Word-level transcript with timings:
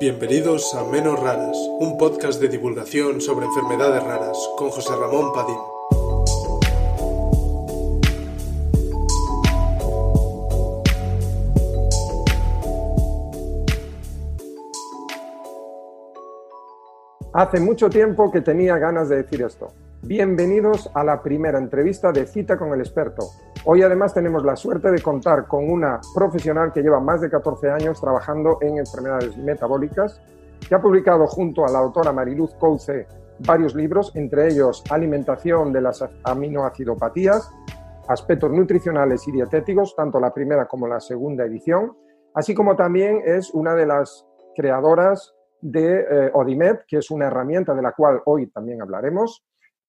Bienvenidos 0.00 0.74
a 0.74 0.82
Menos 0.90 1.20
Raras, 1.20 1.56
un 1.78 1.96
podcast 1.96 2.40
de 2.40 2.48
divulgación 2.48 3.20
sobre 3.20 3.46
enfermedades 3.46 4.02
raras 4.02 4.36
con 4.58 4.70
José 4.70 4.90
Ramón 4.96 5.32
Padín. 5.32 5.56
Hace 17.32 17.60
mucho 17.60 17.88
tiempo 17.88 18.32
que 18.32 18.40
tenía 18.40 18.76
ganas 18.78 19.08
de 19.08 19.22
decir 19.22 19.42
esto. 19.42 19.72
Bienvenidos 20.02 20.90
a 20.92 21.04
la 21.04 21.22
primera 21.22 21.58
entrevista 21.58 22.10
de 22.10 22.26
Cita 22.26 22.58
con 22.58 22.72
el 22.72 22.80
experto. 22.80 23.30
Hoy 23.66 23.82
además 23.82 24.12
tenemos 24.12 24.44
la 24.44 24.56
suerte 24.56 24.90
de 24.90 25.00
contar 25.00 25.46
con 25.46 25.70
una 25.70 25.98
profesional 26.14 26.70
que 26.70 26.82
lleva 26.82 27.00
más 27.00 27.22
de 27.22 27.30
14 27.30 27.70
años 27.70 27.98
trabajando 27.98 28.58
en 28.60 28.76
enfermedades 28.76 29.38
metabólicas, 29.38 30.20
que 30.68 30.74
ha 30.74 30.82
publicado 30.82 31.26
junto 31.26 31.64
a 31.64 31.70
la 31.70 31.78
autora 31.78 32.12
Mariluz 32.12 32.54
Couce 32.56 33.06
varios 33.38 33.74
libros, 33.74 34.12
entre 34.16 34.48
ellos 34.48 34.84
Alimentación 34.90 35.72
de 35.72 35.80
las 35.80 36.04
aminoacidopatías, 36.24 37.50
Aspectos 38.06 38.50
nutricionales 38.50 39.26
y 39.28 39.32
dietéticos, 39.32 39.96
tanto 39.96 40.20
la 40.20 40.34
primera 40.34 40.66
como 40.66 40.86
la 40.86 41.00
segunda 41.00 41.46
edición, 41.46 41.96
así 42.34 42.54
como 42.54 42.76
también 42.76 43.22
es 43.24 43.48
una 43.54 43.74
de 43.74 43.86
las 43.86 44.26
creadoras 44.54 45.34
de 45.62 46.00
eh, 46.00 46.30
Odimed, 46.34 46.80
que 46.86 46.98
es 46.98 47.10
una 47.10 47.28
herramienta 47.28 47.72
de 47.72 47.80
la 47.80 47.92
cual 47.92 48.20
hoy 48.26 48.46
también 48.48 48.82
hablaremos, 48.82 49.42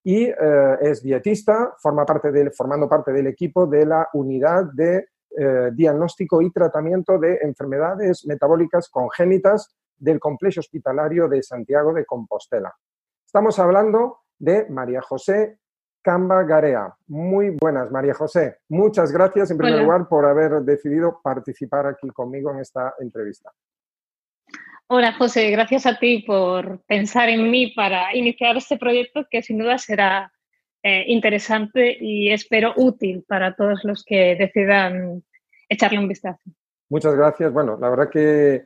y 0.06 0.22
eh, 0.22 0.34
es 0.82 1.02
dietista, 1.02 1.74
forma 1.78 2.06
parte 2.06 2.30
del, 2.30 2.52
formando 2.52 2.88
parte 2.88 3.12
del 3.12 3.26
equipo 3.26 3.66
de 3.66 3.84
la 3.84 4.08
unidad 4.12 4.66
de 4.72 5.08
eh, 5.36 5.70
diagnóstico 5.74 6.40
y 6.40 6.52
tratamiento 6.52 7.18
de 7.18 7.40
enfermedades 7.42 8.24
metabólicas 8.24 8.88
congénitas 8.88 9.76
del 9.96 10.20
complejo 10.20 10.60
hospitalario 10.60 11.26
de 11.26 11.42
Santiago 11.42 11.92
de 11.92 12.04
Compostela. 12.04 12.72
Estamos 13.26 13.58
hablando 13.58 14.20
de 14.38 14.70
María 14.70 15.02
José 15.02 15.58
Camba 16.02 16.44
Garea. 16.44 16.94
Muy 17.08 17.56
buenas, 17.60 17.90
María 17.90 18.14
José. 18.14 18.58
Muchas 18.68 19.10
gracias 19.10 19.50
en 19.50 19.58
primer 19.58 19.82
lugar 19.82 20.06
por 20.08 20.24
haber 20.24 20.62
decidido 20.62 21.18
participar 21.20 21.84
aquí 21.88 22.08
conmigo 22.10 22.52
en 22.52 22.60
esta 22.60 22.94
entrevista. 23.00 23.50
Hola 24.88 25.14
José, 25.14 25.50
gracias 25.50 25.84
a 25.84 25.98
ti 25.98 26.22
por 26.24 26.80
pensar 26.86 27.28
en 27.28 27.50
mí 27.50 27.72
para 27.74 28.14
iniciar 28.14 28.56
este 28.56 28.78
proyecto 28.78 29.26
que 29.28 29.42
sin 29.42 29.58
duda 29.58 29.78
será 29.78 30.32
eh, 30.84 31.04
interesante 31.08 31.96
y 32.00 32.30
espero 32.30 32.72
útil 32.76 33.24
para 33.26 33.56
todos 33.56 33.82
los 33.82 34.04
que 34.04 34.36
decidan 34.36 35.24
echarle 35.68 35.98
un 35.98 36.06
vistazo. 36.06 36.40
Muchas 36.88 37.16
gracias. 37.16 37.52
Bueno, 37.52 37.76
la 37.80 37.90
verdad 37.90 38.08
que 38.08 38.64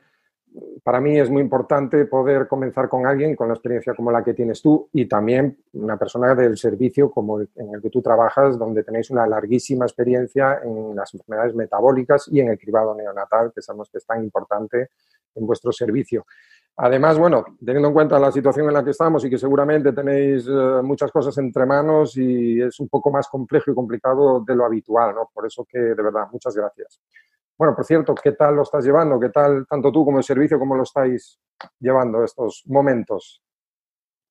para 0.82 1.00
mí 1.00 1.18
es 1.18 1.30
muy 1.30 1.42
importante 1.42 2.04
poder 2.06 2.48
comenzar 2.48 2.88
con 2.88 3.06
alguien 3.06 3.36
con 3.36 3.48
la 3.48 3.54
experiencia 3.54 3.94
como 3.94 4.10
la 4.10 4.24
que 4.24 4.34
tienes 4.34 4.60
tú 4.60 4.88
y 4.92 5.06
también 5.06 5.58
una 5.74 5.96
persona 5.96 6.34
del 6.34 6.56
servicio 6.56 7.10
como 7.10 7.40
en 7.40 7.74
el 7.74 7.80
que 7.80 7.90
tú 7.90 8.02
trabajas, 8.02 8.58
donde 8.58 8.82
tenéis 8.82 9.10
una 9.10 9.26
larguísima 9.26 9.84
experiencia 9.84 10.60
en 10.64 10.96
las 10.96 11.14
enfermedades 11.14 11.54
metabólicas 11.54 12.28
y 12.32 12.40
en 12.40 12.48
el 12.48 12.58
cribado 12.58 12.94
neonatal, 12.94 13.52
que 13.54 13.62
sabemos 13.62 13.90
que 13.90 13.98
es 13.98 14.06
tan 14.06 14.22
importante 14.24 14.90
en 15.34 15.46
vuestro 15.46 15.70
servicio. 15.70 16.26
Además, 16.76 17.18
bueno, 17.18 17.44
teniendo 17.58 17.88
en 17.88 17.94
cuenta 17.94 18.18
la 18.18 18.32
situación 18.32 18.66
en 18.68 18.74
la 18.74 18.82
que 18.82 18.90
estamos 18.90 19.24
y 19.24 19.30
que 19.30 19.36
seguramente 19.36 19.92
tenéis 19.92 20.46
eh, 20.48 20.80
muchas 20.82 21.12
cosas 21.12 21.36
entre 21.38 21.66
manos 21.66 22.16
y 22.16 22.60
es 22.60 22.80
un 22.80 22.88
poco 22.88 23.10
más 23.10 23.28
complejo 23.28 23.70
y 23.70 23.74
complicado 23.74 24.40
de 24.40 24.56
lo 24.56 24.64
habitual, 24.64 25.14
¿no? 25.14 25.30
Por 25.32 25.46
eso 25.46 25.66
que, 25.68 25.78
de 25.78 26.02
verdad, 26.02 26.28
muchas 26.32 26.56
gracias. 26.56 27.00
Bueno, 27.60 27.76
por 27.76 27.84
cierto, 27.84 28.14
¿qué 28.14 28.32
tal 28.32 28.56
lo 28.56 28.62
estás 28.62 28.86
llevando? 28.86 29.20
¿Qué 29.20 29.28
tal 29.28 29.66
tanto 29.68 29.92
tú 29.92 30.02
como 30.02 30.16
el 30.16 30.24
servicio, 30.24 30.58
cómo 30.58 30.76
lo 30.76 30.82
estáis 30.82 31.38
llevando 31.78 32.24
estos 32.24 32.62
momentos? 32.64 33.42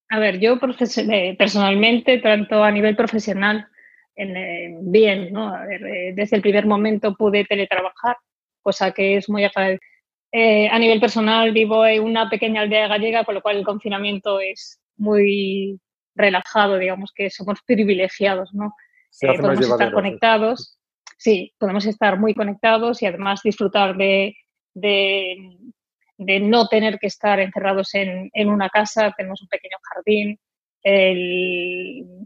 A 0.09 0.17
ver, 0.17 0.39
yo 0.39 0.57
eh, 0.57 1.35
personalmente, 1.37 2.17
tanto 2.17 2.63
a 2.63 2.71
nivel 2.71 2.95
profesional, 2.95 3.67
eh, 4.15 4.75
bien, 4.81 5.31
¿no? 5.31 5.53
A 5.53 5.63
ver, 5.67 6.15
desde 6.15 6.37
el 6.37 6.41
primer 6.41 6.65
momento 6.65 7.13
pude 7.13 7.45
teletrabajar, 7.45 8.17
cosa 8.63 8.93
que 8.93 9.17
es 9.17 9.29
muy 9.29 9.43
agradecida 9.43 9.85
eh, 10.31 10.67
a 10.67 10.79
nivel 10.79 10.99
personal 10.99 11.51
vivo 11.51 11.85
en 11.85 12.03
una 12.03 12.31
pequeña 12.31 12.61
aldea 12.61 12.87
gallega, 12.87 13.25
con 13.25 13.35
lo 13.35 13.43
cual 13.43 13.57
el 13.57 13.65
confinamiento 13.65 14.39
es 14.39 14.79
muy 14.97 15.79
relajado, 16.15 16.79
digamos 16.79 17.11
que 17.15 17.29
somos 17.29 17.59
privilegiados, 17.61 18.55
¿no? 18.55 18.73
Eh, 19.21 19.37
podemos 19.39 19.69
estar 19.69 19.91
conectados, 19.91 20.78
sí, 21.19 21.53
podemos 21.59 21.85
estar 21.85 22.17
muy 22.17 22.33
conectados 22.33 23.01
y 23.01 23.05
además 23.05 23.41
disfrutar 23.43 23.97
de, 23.97 24.35
de, 24.73 26.39
no 26.39 26.67
tener 26.67 26.97
que 26.97 27.07
estar 27.07 27.39
encerrados 27.41 27.93
en, 27.93 28.29
en, 28.33 28.49
una 28.49 28.69
casa, 28.69 29.13
tenemos 29.15 29.41
un 29.41 29.49
pequeño 29.49 29.77
jardín. 29.81 30.39
Em, 30.81 32.17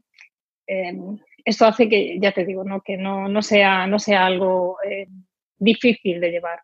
esto 1.44 1.66
hace 1.66 1.90
que, 1.90 2.20
ya 2.22 2.32
te 2.32 2.46
digo, 2.46 2.64
¿no? 2.64 2.82
que 2.82 2.96
no, 2.96 3.28
no, 3.28 3.42
sea, 3.42 3.88
no 3.88 3.98
sea 3.98 4.26
algo 4.28 4.78
eh, 4.88 5.08
difícil 5.58 6.22
de 6.22 6.32
llevar. 6.32 6.62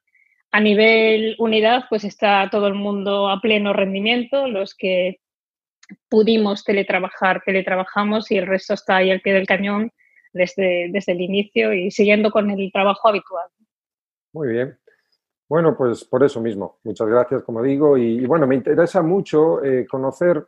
A 0.51 0.59
nivel 0.59 1.35
unidad, 1.39 1.85
pues 1.89 2.03
está 2.03 2.47
todo 2.51 2.67
el 2.67 2.75
mundo 2.75 3.29
a 3.29 3.41
pleno 3.41 3.73
rendimiento, 3.73 4.47
los 4.47 4.75
que 4.75 5.19
pudimos 6.09 6.63
teletrabajar, 6.63 7.41
teletrabajamos 7.43 8.29
y 8.31 8.37
el 8.37 8.45
resto 8.45 8.75
está 8.75 8.97
ahí 8.97 9.09
al 9.09 9.21
pie 9.21 9.33
del 9.33 9.47
cañón 9.47 9.91
desde, 10.33 10.89
desde 10.91 11.11
el 11.13 11.21
inicio 11.21 11.73
y 11.73 11.91
siguiendo 11.91 12.31
con 12.31 12.49
el 12.49 12.71
trabajo 12.71 13.07
habitual. 13.07 13.47
Muy 14.33 14.49
bien. 14.49 14.77
Bueno, 15.47 15.75
pues 15.75 16.03
por 16.05 16.23
eso 16.23 16.39
mismo, 16.39 16.77
muchas 16.83 17.07
gracias, 17.07 17.41
como 17.41 17.63
digo, 17.63 17.97
y, 17.97 18.23
bueno, 18.27 18.45
me 18.45 18.55
interesa 18.55 19.01
mucho 19.01 19.63
eh, 19.63 19.87
conocer 19.87 20.45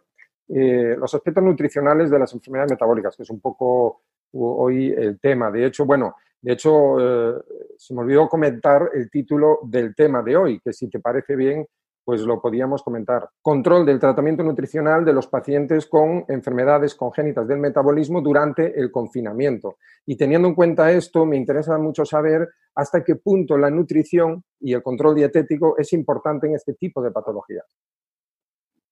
eh, 0.47 0.95
los 0.97 1.11
aspectos 1.13 1.43
nutricionales 1.43 2.11
de 2.11 2.19
las 2.19 2.31
enfermedades 2.33 2.73
metabólicas, 2.73 3.17
que 3.17 3.23
es 3.23 3.29
un 3.31 3.39
poco 3.39 4.03
hoy 4.33 4.91
el 4.91 5.19
tema. 5.19 5.49
De 5.49 5.65
hecho, 5.65 5.85
bueno, 5.85 6.15
de 6.41 6.53
hecho, 6.53 6.97
eh, 6.99 7.41
se 7.77 7.93
me 7.93 8.01
olvidó 8.01 8.27
comentar 8.27 8.89
el 8.93 9.09
título 9.09 9.59
del 9.63 9.95
tema 9.95 10.23
de 10.23 10.35
hoy, 10.35 10.59
que 10.59 10.73
si 10.73 10.89
te 10.89 10.99
parece 10.99 11.35
bien, 11.35 11.65
pues 12.11 12.23
lo 12.23 12.41
podíamos 12.41 12.83
comentar. 12.83 13.29
Control 13.41 13.85
del 13.85 13.97
tratamiento 13.97 14.43
nutricional 14.43 15.05
de 15.05 15.13
los 15.13 15.27
pacientes 15.27 15.85
con 15.85 16.25
enfermedades 16.27 16.93
congénitas 16.93 17.47
del 17.47 17.59
metabolismo 17.59 18.19
durante 18.19 18.77
el 18.77 18.91
confinamiento. 18.91 19.77
Y 20.05 20.17
teniendo 20.17 20.49
en 20.49 20.55
cuenta 20.55 20.91
esto, 20.91 21.25
me 21.25 21.37
interesa 21.37 21.77
mucho 21.77 22.03
saber 22.03 22.49
hasta 22.75 23.01
qué 23.01 23.15
punto 23.15 23.57
la 23.57 23.69
nutrición 23.69 24.43
y 24.59 24.73
el 24.73 24.83
control 24.83 25.15
dietético 25.15 25.77
es 25.77 25.93
importante 25.93 26.47
en 26.47 26.55
este 26.55 26.73
tipo 26.73 27.01
de 27.01 27.11
patologías. 27.11 27.63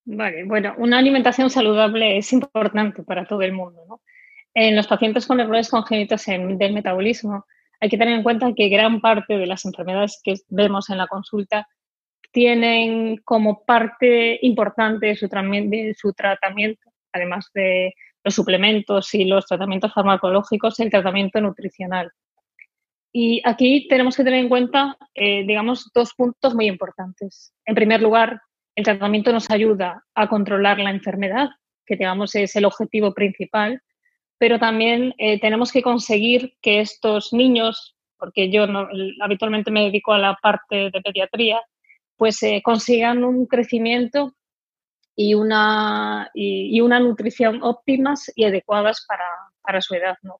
Vale, 0.06 0.44
bueno, 0.44 0.72
una 0.78 0.96
alimentación 0.96 1.50
saludable 1.50 2.16
es 2.16 2.32
importante 2.32 3.02
para 3.02 3.26
todo 3.26 3.42
el 3.42 3.52
mundo, 3.52 3.84
¿no? 3.86 4.00
En 4.54 4.74
los 4.74 4.86
pacientes 4.86 5.26
con 5.26 5.40
errores 5.40 5.68
congénitos 5.68 6.24
del 6.24 6.72
metabolismo, 6.72 7.44
hay 7.80 7.90
que 7.90 7.98
tener 7.98 8.14
en 8.14 8.22
cuenta 8.22 8.50
que 8.56 8.70
gran 8.70 9.02
parte 9.02 9.36
de 9.36 9.46
las 9.46 9.66
enfermedades 9.66 10.18
que 10.24 10.36
vemos 10.48 10.88
en 10.88 10.96
la 10.96 11.06
consulta 11.06 11.68
tienen 12.32 13.18
como 13.24 13.64
parte 13.64 14.38
importante 14.42 15.06
de 15.06 15.16
su, 15.16 15.28
de 15.28 15.94
su 15.98 16.12
tratamiento, 16.12 16.90
además 17.12 17.50
de 17.54 17.94
los 18.22 18.34
suplementos 18.34 19.14
y 19.14 19.24
los 19.24 19.46
tratamientos 19.46 19.92
farmacológicos, 19.92 20.78
el 20.80 20.90
tratamiento 20.90 21.40
nutricional. 21.40 22.10
Y 23.12 23.42
aquí 23.44 23.88
tenemos 23.88 24.16
que 24.16 24.22
tener 24.22 24.40
en 24.40 24.48
cuenta, 24.48 24.96
eh, 25.14 25.44
digamos, 25.44 25.90
dos 25.92 26.14
puntos 26.14 26.54
muy 26.54 26.66
importantes. 26.66 27.52
En 27.64 27.74
primer 27.74 28.00
lugar, 28.00 28.40
el 28.76 28.84
tratamiento 28.84 29.32
nos 29.32 29.50
ayuda 29.50 30.04
a 30.14 30.28
controlar 30.28 30.78
la 30.78 30.90
enfermedad, 30.90 31.48
que 31.86 31.96
digamos 31.96 32.34
es 32.36 32.54
el 32.54 32.64
objetivo 32.64 33.12
principal, 33.12 33.82
pero 34.38 34.58
también 34.58 35.14
eh, 35.18 35.40
tenemos 35.40 35.72
que 35.72 35.82
conseguir 35.82 36.54
que 36.62 36.80
estos 36.80 37.32
niños, 37.32 37.96
porque 38.16 38.50
yo 38.50 38.66
habitualmente 39.20 39.70
me 39.72 39.84
dedico 39.84 40.12
a 40.12 40.18
la 40.18 40.38
parte 40.40 40.90
de 40.90 41.00
pediatría, 41.02 41.60
pues 42.20 42.42
eh, 42.42 42.60
consigan 42.62 43.24
un 43.24 43.46
crecimiento 43.46 44.34
y 45.16 45.32
una, 45.32 46.30
y, 46.34 46.78
una 46.82 47.00
nutrición 47.00 47.62
óptimas 47.62 48.30
y 48.34 48.44
adecuadas 48.44 49.06
para, 49.08 49.24
para 49.62 49.80
su 49.80 49.94
edad. 49.94 50.18
¿no? 50.22 50.36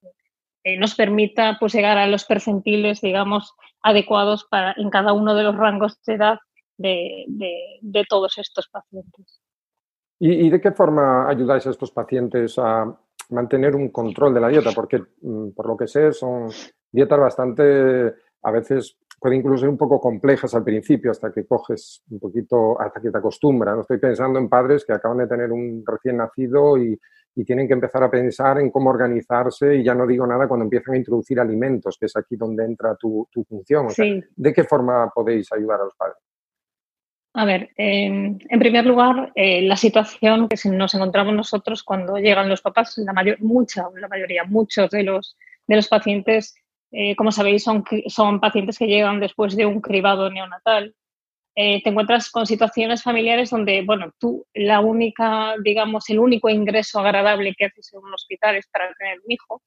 Eh, 0.63 0.79
nos 0.79 0.95
permita 0.95 1.57
pues, 1.59 1.73
llegar 1.73 1.97
a 1.97 2.07
los 2.07 2.27
percentiles, 2.27 3.01
digamos, 3.01 3.55
adecuados 3.81 4.47
para, 4.51 4.75
en 4.77 4.91
cada 4.91 5.15
uno 5.15 5.35
de 5.35 5.43
los 5.43 5.57
rangos 5.57 5.99
de 6.07 6.15
edad 6.17 6.39
de, 6.77 7.25
de, 7.81 8.05
todos 8.07 8.37
estos 8.37 8.69
pacientes. 8.69 9.41
¿Y, 10.19 10.47
¿Y, 10.47 10.51
de 10.51 10.61
qué 10.61 10.73
forma 10.73 11.31
ayudáis 11.31 11.67
a 11.67 11.71
estos 11.71 11.93
pacientes 11.93 12.59
a, 12.59 12.95
mantener 13.31 13.75
un 13.75 13.89
control 13.89 14.35
de 14.35 14.41
la 14.41 14.49
dieta, 14.49 14.71
porque 14.75 15.03
mm, 15.23 15.51
por 15.51 15.67
lo 15.67 15.77
que 15.77 15.87
sé 15.87 16.13
son 16.13 16.51
dietas 16.93 17.19
bastante, 17.19 18.15
a 18.43 18.51
veces 18.51 18.97
puede 19.21 19.37
incluso 19.37 19.61
ser 19.61 19.69
un 19.69 19.77
poco 19.77 20.01
complejas 20.01 20.55
al 20.55 20.65
principio, 20.65 21.11
hasta 21.11 21.31
que 21.31 21.47
coges 21.47 22.03
un 22.11 22.19
poquito, 22.19 22.81
hasta 22.81 23.01
que 23.01 23.11
te 23.11 23.19
acostumbras. 23.19 23.75
¿no? 23.75 23.83
Estoy 23.83 23.99
pensando 23.99 24.39
en 24.39 24.49
padres 24.49 24.85
que 24.85 24.95
acaban 24.95 25.19
de 25.19 25.27
tener 25.27 25.53
un 25.53 25.85
recién 25.87 26.17
nacido 26.17 26.79
y, 26.79 26.99
tienen 27.47 27.67
que 27.67 27.73
empezar 27.73 28.03
a 28.03 28.11
pensar 28.11 28.59
en 28.59 28.71
cómo 28.71 28.91
organizarse 28.91 29.77
y 29.77 29.83
ya 29.83 29.95
no 29.95 30.07
digo 30.07 30.27
nada 30.27 30.47
cuando 30.47 30.65
empiezan 30.65 30.93
a 30.93 30.99
introducir 30.99 31.41
alimentos, 31.41 31.97
que 31.99 32.05
es 32.05 32.15
aquí 32.15 32.37
donde 32.37 32.67
entra 32.67 32.97
tu, 32.97 33.27
función. 33.49 33.87
¿De 34.37 34.53
qué 34.53 34.65
forma 34.65 35.11
podéis 35.15 35.51
ayudar 35.51 35.81
a 35.81 35.85
los 35.85 35.95
padres? 35.95 36.19
A 37.33 37.47
ver, 37.47 37.71
en 37.77 38.39
primer 38.59 38.85
lugar, 38.85 39.33
eh, 39.35 39.63
la 39.63 39.77
situación 39.77 40.49
que 40.49 40.57
nos 40.69 40.95
encontramos 40.95 41.33
nosotros 41.33 41.83
cuando 41.83 42.19
llegan 42.19 42.49
los 42.49 42.61
papás, 42.61 42.99
la 42.99 43.15
mayor, 43.15 43.41
mucha, 43.41 43.89
la 43.95 44.09
mayoría, 44.09 44.45
muchos 44.45 44.91
de 44.91 45.05
los, 45.05 45.39
de 45.67 45.77
los 45.77 45.89
pacientes, 45.89 46.55
eh, 46.93 47.15
como 47.17 47.33
sabéis, 47.33 47.63
son, 47.63 47.85
son 48.09 48.41
pacientes 48.41 48.79
que 48.79 48.87
llegan 48.87 49.21
después 49.21 49.57
de 49.57 49.67
un 49.67 49.81
cribado 49.81 50.31
neonatal. 50.31 50.95
Eh, 51.57 51.83
te 51.83 51.91
encuentras 51.91 52.31
con 52.31 52.47
situaciones 52.47 53.03
familiares 53.03 53.51
donde, 53.51 53.83
bueno, 53.83 54.13
tú, 54.19 54.47
la 54.55 54.81
única, 54.81 55.55
digamos, 55.63 56.09
el 56.11 56.19
único 56.19 56.49
ingreso 56.49 57.01
agradable 57.01 57.55
que 57.57 57.67
haces 57.67 57.93
en 57.93 58.01
un 58.01 58.15
hospital 58.15 58.57
es 58.57 58.67
para 58.69 58.93
tener 58.95 59.19
un 59.25 59.33
hijo. 59.33 59.63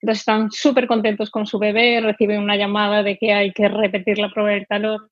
Entonces 0.00 0.20
están 0.20 0.50
súper 0.50 0.86
contentos 0.86 1.30
con 1.30 1.46
su 1.46 1.58
bebé, 1.58 2.00
reciben 2.00 2.40
una 2.40 2.56
llamada 2.56 3.02
de 3.02 3.18
que 3.18 3.32
hay 3.34 3.52
que 3.52 3.68
repetir 3.68 4.18
la 4.18 4.30
prueba 4.30 4.50
del 4.50 4.66
talón 4.66 5.08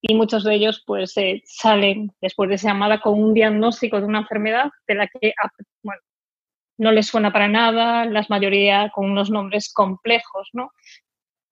y 0.00 0.14
muchos 0.14 0.44
de 0.44 0.54
ellos 0.54 0.82
pues 0.86 1.16
eh, 1.18 1.42
salen 1.44 2.12
después 2.22 2.48
de 2.48 2.54
esa 2.56 2.68
llamada 2.68 3.00
con 3.00 3.22
un 3.22 3.34
diagnóstico 3.34 4.00
de 4.00 4.06
una 4.06 4.20
enfermedad 4.20 4.70
de 4.88 4.94
la 4.94 5.06
que 5.08 5.34
bueno, 5.82 6.00
no 6.80 6.92
les 6.92 7.06
suena 7.06 7.30
para 7.30 7.46
nada, 7.46 8.06
la 8.06 8.24
mayoría 8.30 8.90
con 8.94 9.10
unos 9.10 9.30
nombres 9.30 9.70
complejos, 9.72 10.48
¿no? 10.54 10.72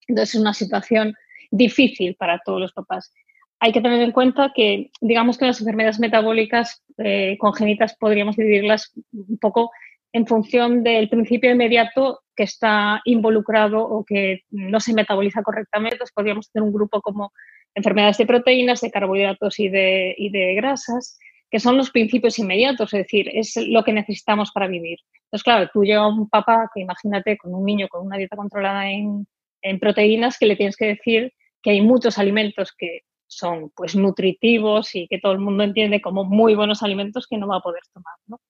Entonces 0.07 0.35
es 0.35 0.41
una 0.41 0.55
situación 0.55 1.15
difícil 1.51 2.17
para 2.17 2.41
todos 2.45 2.61
los 2.61 2.73
papás. 2.73 3.13
Hay 3.61 3.73
que 3.73 3.83
tener 3.83 4.01
en 4.01 4.13
cuenta 4.13 4.53
que, 4.55 4.91
digamos 5.03 5.37
que 5.37 5.45
las 5.45 5.61
enfermedades 5.61 6.01
metabólicas 6.01 6.83
eh, 6.97 7.37
congénitas 7.39 7.95
podríamos 7.97 8.37
dividirlas 8.37 8.93
un 9.13 9.39
poco 9.39 9.71
en 10.13 10.27
función 10.27 10.83
del 10.83 11.11
principio 11.11 11.51
inmediato 11.51 12.21
que 12.35 12.45
está 12.45 13.03
involucrado 13.05 13.83
o 13.83 14.05
que 14.07 14.45
no 14.51 14.81
se 14.81 14.95
metaboliza 14.95 15.43
correctamente. 15.43 15.99
Podríamos 16.15 16.51
tener 16.51 16.67
un 16.67 16.73
grupo 16.73 17.03
como 17.03 17.33
enfermedades 17.75 18.17
de 18.17 18.27
proteínas, 18.27 18.81
de 18.81 18.91
carbohidratos 18.91 19.61
y 19.61 19.69
de, 19.69 20.15
y 20.17 20.31
de 20.31 20.55
grasas, 20.55 21.19
que 21.50 21.61
son 21.61 21.77
los 21.77 21.91
principios 21.91 22.39
inmediatos, 22.39 22.93
es 22.93 23.05
decir, 23.05 23.31
es 23.33 23.56
lo 23.56 23.83
que 23.83 23.93
necesitamos 23.93 24.50
para 24.53 24.67
vivir. 24.67 24.99
Entonces, 25.25 25.45
claro, 25.45 25.71
tú 25.73 25.83
llevas 25.83 26.12
un 26.12 26.29
papá 26.29 26.71
que 26.75 26.81
imagínate 26.81 27.39
con 27.39 27.55
un 27.55 27.65
niño 27.65 27.89
con 27.89 28.06
una 28.06 28.17
dieta 28.17 28.37
controlada 28.37 28.91
en, 28.91 29.27
en, 29.62 29.79
proteínas 29.79 30.39
que 30.39 30.47
le 30.47 30.56
tienes 30.56 30.77
que 30.77 30.87
decir 30.87 31.33
que 31.62 31.71
hay 31.71 31.81
muchos 31.81 32.19
alimentos 32.19 32.73
que 32.77 33.00
son 33.27 33.71
pues 33.75 33.95
nutritivos 33.95 34.95
y 34.95 35.06
que 35.09 35.19
todo 35.19 35.33
el 35.33 35.39
mundo 35.39 35.65
entiende 35.65 36.00
como 36.00 36.25
muy 36.25 36.55
buenos 36.55 36.83
alimentos 36.83 37.27
que 37.27 37.37
no 37.37 37.49
va 37.49 37.56
a 37.56 37.62
poder 37.62 37.83
tomar. 37.93 38.15
¿no? 38.27 38.41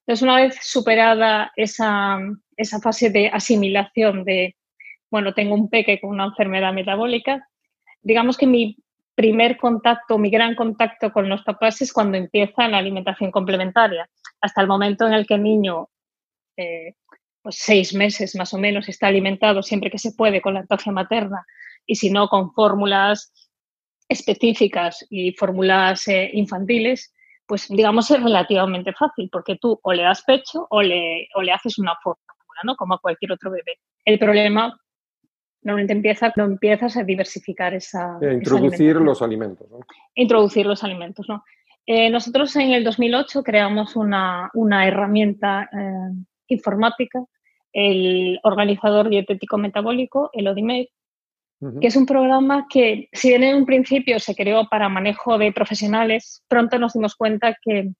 Entonces, 0.00 0.22
una 0.22 0.36
vez 0.36 0.56
superada 0.62 1.52
esa, 1.56 2.18
esa 2.56 2.80
fase 2.80 3.10
de 3.10 3.28
asimilación 3.28 4.24
de, 4.24 4.56
bueno, 5.10 5.34
tengo 5.34 5.54
un 5.54 5.68
peque 5.68 6.00
con 6.00 6.10
una 6.10 6.26
enfermedad 6.26 6.72
metabólica, 6.72 7.48
digamos 8.02 8.36
que 8.36 8.46
mi 8.46 8.76
primer 9.16 9.56
contacto, 9.56 10.18
mi 10.18 10.30
gran 10.30 10.54
contacto 10.54 11.10
con 11.10 11.28
los 11.28 11.42
papás 11.42 11.80
es 11.80 11.92
cuando 11.92 12.18
empieza 12.18 12.68
la 12.68 12.78
alimentación 12.78 13.30
complementaria, 13.32 14.08
hasta 14.40 14.60
el 14.60 14.68
momento 14.68 15.06
en 15.06 15.14
el 15.14 15.26
que 15.26 15.34
el 15.34 15.42
niño, 15.42 15.88
eh, 16.56 16.94
pues 17.42 17.56
seis 17.58 17.94
meses 17.94 18.36
más 18.36 18.52
o 18.52 18.58
menos, 18.58 18.88
está 18.88 19.06
alimentado 19.06 19.62
siempre 19.62 19.90
que 19.90 19.98
se 19.98 20.12
puede 20.12 20.42
con 20.42 20.54
la 20.54 20.60
lactancia 20.60 20.92
materna 20.92 21.44
y 21.86 21.96
si 21.96 22.10
no 22.10 22.28
con 22.28 22.52
fórmulas 22.52 23.32
específicas 24.08 25.04
y 25.08 25.32
fórmulas 25.32 26.06
eh, 26.08 26.30
infantiles, 26.34 27.14
pues 27.46 27.68
digamos 27.68 28.10
es 28.10 28.22
relativamente 28.22 28.92
fácil 28.92 29.30
porque 29.32 29.56
tú 29.56 29.80
o 29.82 29.92
le 29.94 30.02
das 30.02 30.22
pecho 30.24 30.66
o 30.68 30.82
le, 30.82 31.28
o 31.34 31.42
le 31.42 31.52
haces 31.52 31.78
una 31.78 31.94
fórmula, 32.02 32.60
¿no? 32.64 32.76
Como 32.76 32.94
a 32.94 33.00
cualquier 33.00 33.32
otro 33.32 33.50
bebé. 33.50 33.78
El 34.04 34.18
problema 34.18 34.78
normalmente 35.66 35.94
empieza 35.94 36.30
cuando 36.30 36.52
empiezas 36.54 36.96
a 36.96 37.02
diversificar 37.02 37.74
esa... 37.74 38.18
introducir 38.32 38.94
los 38.96 39.20
alimentos. 39.20 39.68
¿no? 39.68 39.80
Introducir 40.14 40.64
los 40.64 40.84
alimentos, 40.84 41.28
¿no? 41.28 41.42
Eh, 41.84 42.08
nosotros 42.08 42.54
en 42.54 42.70
el 42.70 42.84
2008 42.84 43.42
creamos 43.42 43.96
una, 43.96 44.48
una 44.54 44.86
herramienta 44.86 45.68
eh, 45.72 46.24
informática, 46.48 47.24
el 47.72 48.38
organizador 48.44 49.08
dietético 49.08 49.58
metabólico, 49.58 50.30
el 50.32 50.48
ODIMED, 50.48 50.86
que 51.80 51.86
es 51.86 51.96
un 51.96 52.06
programa 52.06 52.66
que, 52.68 53.08
si 53.12 53.28
bien 53.28 53.42
en 53.42 53.56
un 53.56 53.66
principio 53.66 54.20
se 54.20 54.34
creó 54.34 54.68
para 54.68 54.88
manejo 54.88 55.38
de 55.38 55.52
profesionales, 55.52 56.44
pronto 56.48 56.78
nos 56.78 56.92
dimos 56.92 57.16
cuenta 57.16 57.56
que 57.60 57.92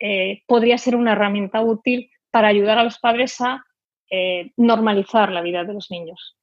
eh, 0.00 0.42
podría 0.46 0.78
ser 0.78 0.96
una 0.96 1.12
herramienta 1.12 1.60
útil 1.60 2.10
para 2.30 2.48
ayudar 2.48 2.78
a 2.78 2.84
los 2.84 2.98
padres 2.98 3.40
a 3.40 3.62
normalizar 4.56 5.32
la 5.32 5.42
vida 5.42 5.64
de 5.64 5.74
los 5.74 5.90
niños. 5.90 6.36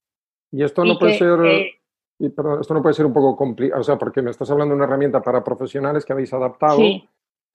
Y 0.53 0.63
esto 0.63 0.85
no 0.85 0.97
puede 0.97 1.17
ser... 1.17 1.45
Eh, 1.45 1.71
esto 2.19 2.73
no 2.73 2.81
puede 2.81 2.93
ser 2.93 3.05
un 3.05 3.11
poco 3.11 3.35
complicado, 3.35 3.81
o 3.81 3.83
sea, 3.83 3.97
porque 3.97 4.21
me 4.21 4.31
estás 4.31 4.49
hablando 4.49 4.73
de 4.73 4.77
una 4.77 4.85
herramienta 4.85 5.21
para 5.21 5.43
profesionales 5.43 6.05
que 6.05 6.13
habéis 6.13 6.31
adaptado 6.31 6.79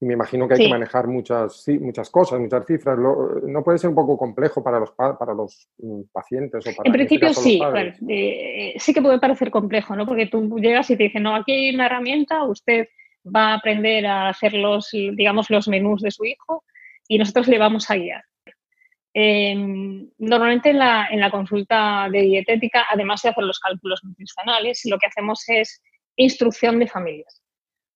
y 0.01 0.05
me 0.05 0.15
imagino 0.15 0.47
que 0.47 0.55
hay 0.55 0.61
que 0.61 0.69
manejar 0.69 1.09
muchas, 1.09 1.65
muchas 1.81 2.11
cosas, 2.11 2.39
muchas 2.39 2.67
cifras. 2.67 2.99
¿No 2.99 3.65
puede 3.65 3.79
ser 3.79 3.91
un 3.91 3.97
poco 3.97 4.19
complejo 4.19 4.63
para 4.63 4.79
los, 4.79 4.91
para 4.93 5.33
los 5.35 5.69
mm, 5.79 6.03
pacientes 6.13 6.67
o 6.67 6.77
para 6.77 6.89
En 6.89 6.95
este 6.95 7.19
principio 7.19 7.33
sí, 7.33 7.61
eh, 8.09 8.75
sí 8.79 8.93
que 8.93 9.03
puede 9.03 9.19
parecer 9.19 9.51
complejo, 9.51 9.97
¿no? 9.97 10.07
Porque 10.07 10.27
tú 10.27 10.59
llegas 10.59 10.91
y 10.91 10.97
te 10.97 11.05
dicen, 11.05 11.23
no, 11.23 11.35
aquí 11.35 11.53
hay 11.53 11.75
una 11.75 11.87
herramienta, 11.87 12.45
usted 12.45 12.89
va 13.25 13.53
a 13.53 13.55
aprender 13.55 14.07
a 14.07 14.29
hacer 14.29 14.55
los, 14.55 14.91
digamos, 14.93 15.51
los 15.51 15.67
menús 15.67 16.03
de 16.03 16.11
su 16.11 16.25
hijo 16.25 16.63
y 17.09 17.19
nosotros 17.19 17.49
le 17.49 17.59
vamos 17.59 17.91
a 17.91 17.97
guiar. 17.97 18.23
Em, 19.15 20.11
normalmente 20.19 20.71
en 20.71 20.79
la, 20.79 21.09
en 21.11 21.21
la, 21.21 21.31
consulta 21.31 22.09
de 22.11 22.21
dietética, 22.23 22.87
además 22.91 23.23
de 23.23 23.31
hacer 23.31 23.45
los 23.45 23.59
cálculos 23.59 24.05
nutricionales, 24.05 24.83
lo 24.85 24.99
que 24.99 25.07
hacemos 25.07 25.43
es 25.49 25.83
instrucción 26.17 26.79
de 26.79 26.87
familias. 26.87 27.43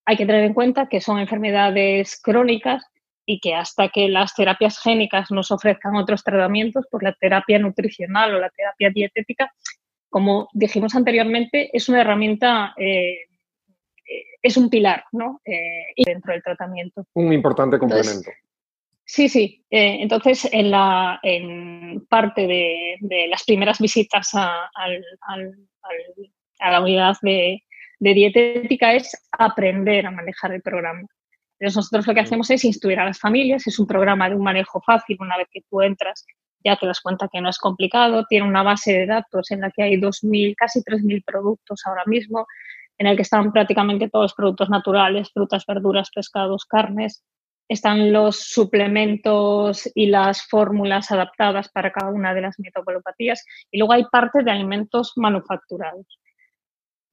Hay 0.05 0.17
que 0.17 0.27
tener 0.27 0.45
en 0.45 0.55
cuenta 0.55 0.89
que 0.89 1.01
son 1.01 1.19
enfermedades 1.19 2.19
crónicas 2.21 2.85
y 3.27 3.41
que 3.41 3.55
hasta 3.55 3.89
que 3.89 4.09
las 4.09 4.35
terapias 4.35 4.81
génicas 4.81 5.31
nos 5.31 5.51
ofrezcan 5.51 5.97
otros 5.97 6.25
tratamientos, 6.25 6.87
pues 6.91 7.03
la 7.03 7.13
terapia 7.13 7.59
nutricional 7.59 8.35
o 8.35 8.41
la 8.41 8.51
terapia 8.51 8.91
dietética, 8.91 9.53
como 10.09 10.49
dijimos 10.53 10.95
anteriormente, 10.95 11.71
es 11.73 11.89
una 11.89 12.01
herramienta, 12.01 12.75
eh, 12.77 13.19
es 14.43 14.57
un 14.57 14.69
pilar 14.69 15.05
¿no? 15.13 15.41
Eh, 15.45 15.95
dentro 16.05 16.33
del 16.33 16.43
tratamiento. 16.43 17.07
Un 17.15 17.33
importante 17.33 17.79
complemento. 17.79 18.31
Sí, 19.05 19.29
sí. 19.29 19.65
Eh, 19.71 19.99
entonces, 20.01 20.49
en, 20.53 20.71
la, 20.71 21.19
en 21.23 22.07
parte 22.09 22.47
de, 22.47 23.27
las 23.29 23.45
primeras 23.45 23.79
visitas 23.79 24.31
a, 24.35 24.71
la 26.61 26.81
unidad 26.81 27.17
de, 27.23 27.63
dietética 27.99 28.95
es 28.95 29.29
aprender 29.33 30.07
a 30.07 30.11
manejar 30.11 30.53
el 30.53 30.63
programa. 30.63 31.01
Entonces, 31.59 31.77
nosotros 31.77 32.07
lo 32.07 32.15
que 32.15 32.21
hacemos 32.21 32.51
es 32.51 32.65
instruir 32.65 33.01
a 33.01 33.05
las 33.05 33.19
familias. 33.19 33.67
Es 33.67 33.79
un 33.79 33.87
programa 33.87 34.29
de 34.29 34.37
un 34.37 34.43
manejo 34.43 34.81
fácil. 34.81 35.17
Una 35.21 35.37
vez 35.37 35.49
que 35.53 35.63
tú 35.69 35.81
entras, 35.83 36.25
ya 36.65 36.77
te 36.77 36.87
das 36.87 37.01
cuenta 37.01 37.29
que 37.31 37.41
no 37.41 37.51
es 37.51 37.59
complicado. 37.59 38.25
Tiene 38.29 38.47
una 38.47 38.63
base 38.63 38.93
de 38.93 39.07
datos 39.07 39.51
en 39.51 39.61
la 39.61 39.71
que 39.71 39.83
hay 39.83 39.97
2.000, 39.97 40.55
casi 40.57 40.81
3.000 40.81 41.25
productos 41.25 41.83
ahora 41.85 42.05
mismo, 42.07 42.47
en 42.99 43.09
el 43.09 43.17
que 43.17 43.23
están 43.23 43.53
prácticamente 43.53 44.09
todos 44.09 44.25
los 44.25 44.35
productos 44.35 44.71
naturales, 44.71 45.31
frutas, 45.33 45.65
verduras, 45.67 46.11
pescados, 46.15 46.65
carnes 46.65 47.23
están 47.73 48.13
los 48.13 48.37
suplementos 48.37 49.91
y 49.95 50.07
las 50.07 50.47
fórmulas 50.47 51.11
adaptadas 51.11 51.69
para 51.71 51.91
cada 51.91 52.11
una 52.11 52.35
de 52.35 52.43
las 52.43 52.59
metabolopatías 52.59 53.45
y 53.71 53.79
luego 53.79 53.95
hay 53.95 54.05
parte 54.05 54.43
de 54.43 54.51
alimentos 54.51 55.13
manufacturados. 55.17 56.07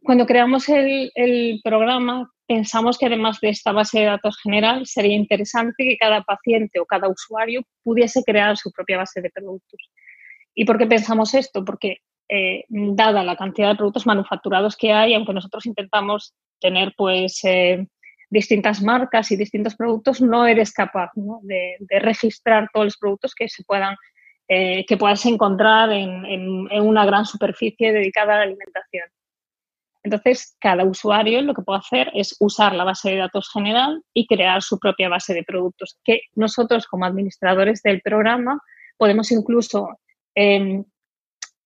Cuando 0.01 0.25
creamos 0.25 0.70
el, 0.70 1.62
programa, 1.63 2.32
pensamos 2.48 2.98
que 2.98 3.06
además 3.06 3.39
de 3.42 3.50
esta 3.50 3.72
base 3.72 4.00
de 4.00 4.06
datos 4.06 4.38
general, 4.42 4.86
sería 4.86 5.16
interesante 5.16 5.84
que 5.84 5.98
cada 5.98 6.24
paciente 6.24 6.80
o 6.80 6.86
cada 6.86 7.10
usuario 7.10 7.62
pudiese 7.84 8.24
crear 8.24 8.58
su 8.58 8.72
propia 8.72 8.98
base 8.98 9.22
de 9.22 9.30
productos. 9.30 9.89
¿Y 10.56 10.66
por 10.66 10.78
qué 10.78 10.88
pensamos 10.88 11.34
esto? 11.34 11.66
Porque 11.66 11.98
eh, 12.30 12.63
dada 12.70 13.24
la 13.24 13.36
cantidad 13.36 13.70
de 13.70 13.75
productos 13.75 14.06
manufacturados 14.06 14.78
que 14.78 14.94
hay, 14.94 15.13
aunque 15.13 15.34
nosotros 15.34 15.66
intentamos 15.66 16.34
tener 16.60 16.94
pues 16.98 17.44
eh, 17.44 17.88
distintas 18.29 18.81
marcas 18.81 19.31
y 19.31 19.36
distintos 19.36 19.75
productos, 19.75 20.21
no 20.21 20.45
eres 20.45 20.71
capaz 20.71 21.12
De, 21.41 21.77
registrar 22.00 22.69
todos 22.74 22.86
los 22.86 22.98
productos 22.98 23.33
que 23.33 23.50
se 23.50 23.63
puedan 23.63 23.95
eh, 24.48 24.83
que 24.88 24.98
puedas 24.98 25.24
encontrar 25.27 25.91
en, 25.91 26.25
una 26.81 27.05
gran 27.05 27.25
superficie 27.25 27.93
dedicada 27.93 28.33
a 28.33 28.38
la 28.38 28.43
alimentación. 28.43 29.07
Entonces, 30.03 30.57
cada 30.59 30.86
usuario 30.86 31.41
lo 31.43 31.53
que 31.53 31.62
puede 31.62 31.79
hacer 31.79 32.12
es 32.15 32.36
usar 32.39 32.74
la 32.74 32.83
base 32.83 33.12
de 33.12 33.17
datos 33.17 33.50
general 33.53 34.01
y 34.12 34.25
crear 34.25 34.63
su 34.63 34.79
propia 34.79 35.09
base 35.09 35.36
de 35.36 35.43
productos, 35.43 36.00
que 36.03 36.21
nosotros 36.36 36.88
como 36.88 37.05
administradores 37.05 37.83
del 37.83 38.01
programa 38.01 38.59
podemos 38.98 39.31
incluso 39.31 39.88
em, 40.33 40.83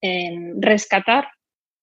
em, 0.01 0.60
rescatar 0.60 1.29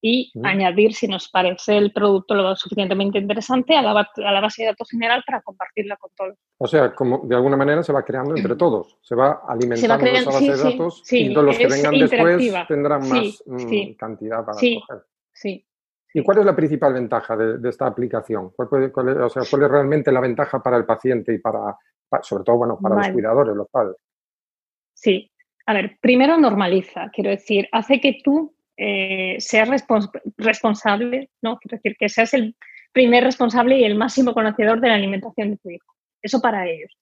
y 0.02 0.32
añadir, 0.42 0.94
si 0.94 1.06
nos 1.06 1.28
parece 1.28 1.76
el 1.76 1.92
producto 1.92 2.34
lo 2.34 2.56
suficientemente 2.56 3.18
interesante, 3.18 3.76
a 3.76 3.82
la, 3.82 3.90
a 3.90 4.32
la, 4.32 4.40
base 4.40 4.62
de 4.62 4.68
datos 4.68 4.88
general 4.90 5.22
para 5.26 5.42
compartirla 5.42 5.96
con 5.96 6.10
todos. 6.16 6.34
O 6.58 6.66
sea, 6.66 6.94
como 6.94 7.26
de 7.26 7.34
alguna 7.34 7.56
manera 7.56 7.82
se 7.82 7.92
va 7.92 8.02
creando 8.02 8.34
entre 8.34 8.56
todos, 8.56 8.98
se 9.02 9.14
va 9.14 9.42
alimentando 9.46 10.06
esa 10.06 10.30
base 10.30 10.52
de 10.52 10.56
datos 10.56 11.02
y 11.12 11.34
todos 11.34 11.46
los 11.46 11.58
que 11.58 11.66
vengan 11.66 11.98
después 11.98 12.54
tendrán 12.66 13.08
más 13.08 13.42
mm, 13.46 13.92
cantidad 13.98 14.44
para 14.44 14.58
sí, 14.58 14.82
Sí, 15.32 15.64
¿Y 16.12 16.24
cuál 16.24 16.38
es 16.38 16.44
la 16.44 16.56
principal 16.56 16.92
ventaja 16.92 17.36
de, 17.36 17.68
esta 17.68 17.86
aplicación? 17.86 18.50
¿Cuál, 18.50 18.84
es, 18.84 18.92
o 18.96 19.28
sea, 19.28 19.42
¿Cuál 19.48 19.62
es 19.62 19.70
realmente 19.70 20.10
la 20.10 20.20
ventaja 20.20 20.60
para 20.60 20.76
el 20.76 20.84
paciente 20.84 21.32
y 21.32 21.38
para, 21.38 21.76
sobre 22.22 22.42
todo, 22.42 22.56
bueno, 22.56 22.78
para 22.80 22.96
los 22.96 23.08
cuidadores, 23.10 23.54
los 23.54 23.68
padres? 23.68 23.96
Sí. 24.92 25.30
A 25.66 25.72
ver, 25.72 25.98
primero 26.00 26.36
normaliza, 26.36 27.10
quiero 27.12 27.30
decir, 27.30 27.68
hace 27.70 28.00
que 28.00 28.20
tú 28.24 28.52
eh, 28.76 29.36
seas 29.38 29.68
responsable, 30.36 31.30
¿no? 31.42 31.58
Quiero 31.58 31.76
decir, 31.76 31.96
que 31.98 32.08
seas 32.08 32.34
el 32.34 32.56
primer 32.92 33.24
responsable 33.24 33.78
y 33.78 33.84
el 33.84 33.94
máximo 33.94 34.34
conocedor 34.34 34.80
de 34.80 34.88
la 34.88 34.94
alimentación 34.94 35.50
de 35.50 35.56
tu 35.58 35.70
hijo. 35.70 35.94
Eso 36.22 36.40
para 36.40 36.68
ellos. 36.68 36.96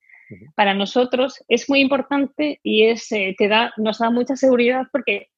Para 0.55 0.75
nosotros 0.75 1.43
es 1.49 1.69
muy 1.71 1.81
importante 1.81 2.61
y 2.63 2.85
es, 2.85 3.11
eh, 3.13 3.35
te 3.39 3.49
da, 3.49 3.73
nos 3.79 3.99
da 3.99 4.11
mucha 4.11 4.37
seguridad 4.37 4.87
porque, 4.93 5.29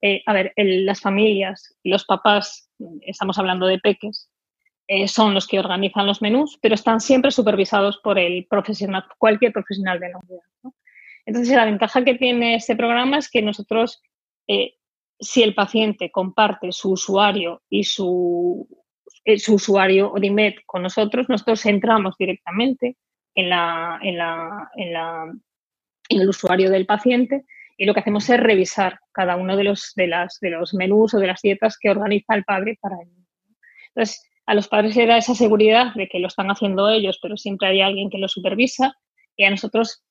eh, 0.00 0.22
a 0.24 0.32
ver, 0.32 0.52
las 0.56 1.00
familias, 1.00 1.76
los 1.84 2.04
papás, 2.06 2.70
estamos 3.02 3.38
hablando 3.38 3.66
de 3.66 3.78
peques, 3.78 4.30
eh, 4.86 5.06
son 5.06 5.34
los 5.34 5.46
que 5.46 5.58
organizan 5.58 6.06
los 6.06 6.22
menús, 6.22 6.58
pero 6.62 6.74
están 6.74 7.00
siempre 7.00 7.30
supervisados 7.30 7.98
por 7.98 8.18
el 8.18 8.46
profesional, 8.46 9.04
cualquier 9.18 9.52
profesional 9.52 10.00
de 10.00 10.08
la 10.08 10.18
unidad. 10.18 10.74
Entonces, 11.26 11.54
la 11.54 11.66
ventaja 11.66 12.02
que 12.04 12.14
tiene 12.14 12.54
este 12.54 12.74
programa 12.74 13.18
es 13.18 13.30
que 13.30 13.42
nosotros, 13.42 14.02
si 15.20 15.42
el 15.42 15.54
paciente 15.54 16.10
comparte 16.10 16.72
su 16.72 16.92
usuario 16.92 17.62
y 17.68 17.84
su, 17.84 18.68
su 19.38 19.54
usuario 19.54 20.12
ODIMED 20.12 20.54
con 20.66 20.82
nosotros, 20.82 21.28
nosotros 21.28 21.64
entramos 21.66 22.14
directamente 22.18 22.96
en, 23.34 23.50
la, 23.50 23.98
en, 24.02 24.18
la, 24.18 24.70
en, 24.76 24.92
la, 24.92 25.24
en 26.08 26.20
el 26.20 26.28
usuario 26.28 26.70
del 26.70 26.86
paciente 26.86 27.44
y 27.76 27.86
lo 27.86 27.94
que 27.94 28.00
hacemos 28.00 28.28
es 28.28 28.40
revisar 28.40 28.98
cada 29.12 29.36
uno 29.36 29.56
de 29.56 29.64
los, 29.64 29.92
de, 29.94 30.08
las, 30.08 30.38
de 30.40 30.50
los 30.50 30.74
menús 30.74 31.14
o 31.14 31.18
de 31.18 31.28
las 31.28 31.40
dietas 31.42 31.78
que 31.78 31.90
organiza 31.90 32.34
el 32.34 32.44
padre 32.44 32.76
para 32.80 32.96
él. 33.00 33.08
Entonces, 33.94 34.22
a 34.46 34.54
los 34.54 34.66
padres 34.66 34.94
se 34.94 35.06
da 35.06 35.16
esa 35.16 35.34
seguridad 35.34 35.94
de 35.94 36.08
que 36.08 36.18
lo 36.18 36.28
están 36.28 36.48
haciendo 36.50 36.88
ellos, 36.88 37.18
pero 37.22 37.36
siempre 37.36 37.68
hay 37.68 37.80
alguien 37.80 38.10
que 38.10 38.18
lo 38.18 38.28
supervisa 38.28 38.94
y 39.36 39.44
a 39.44 39.50
nosotros 39.50 40.02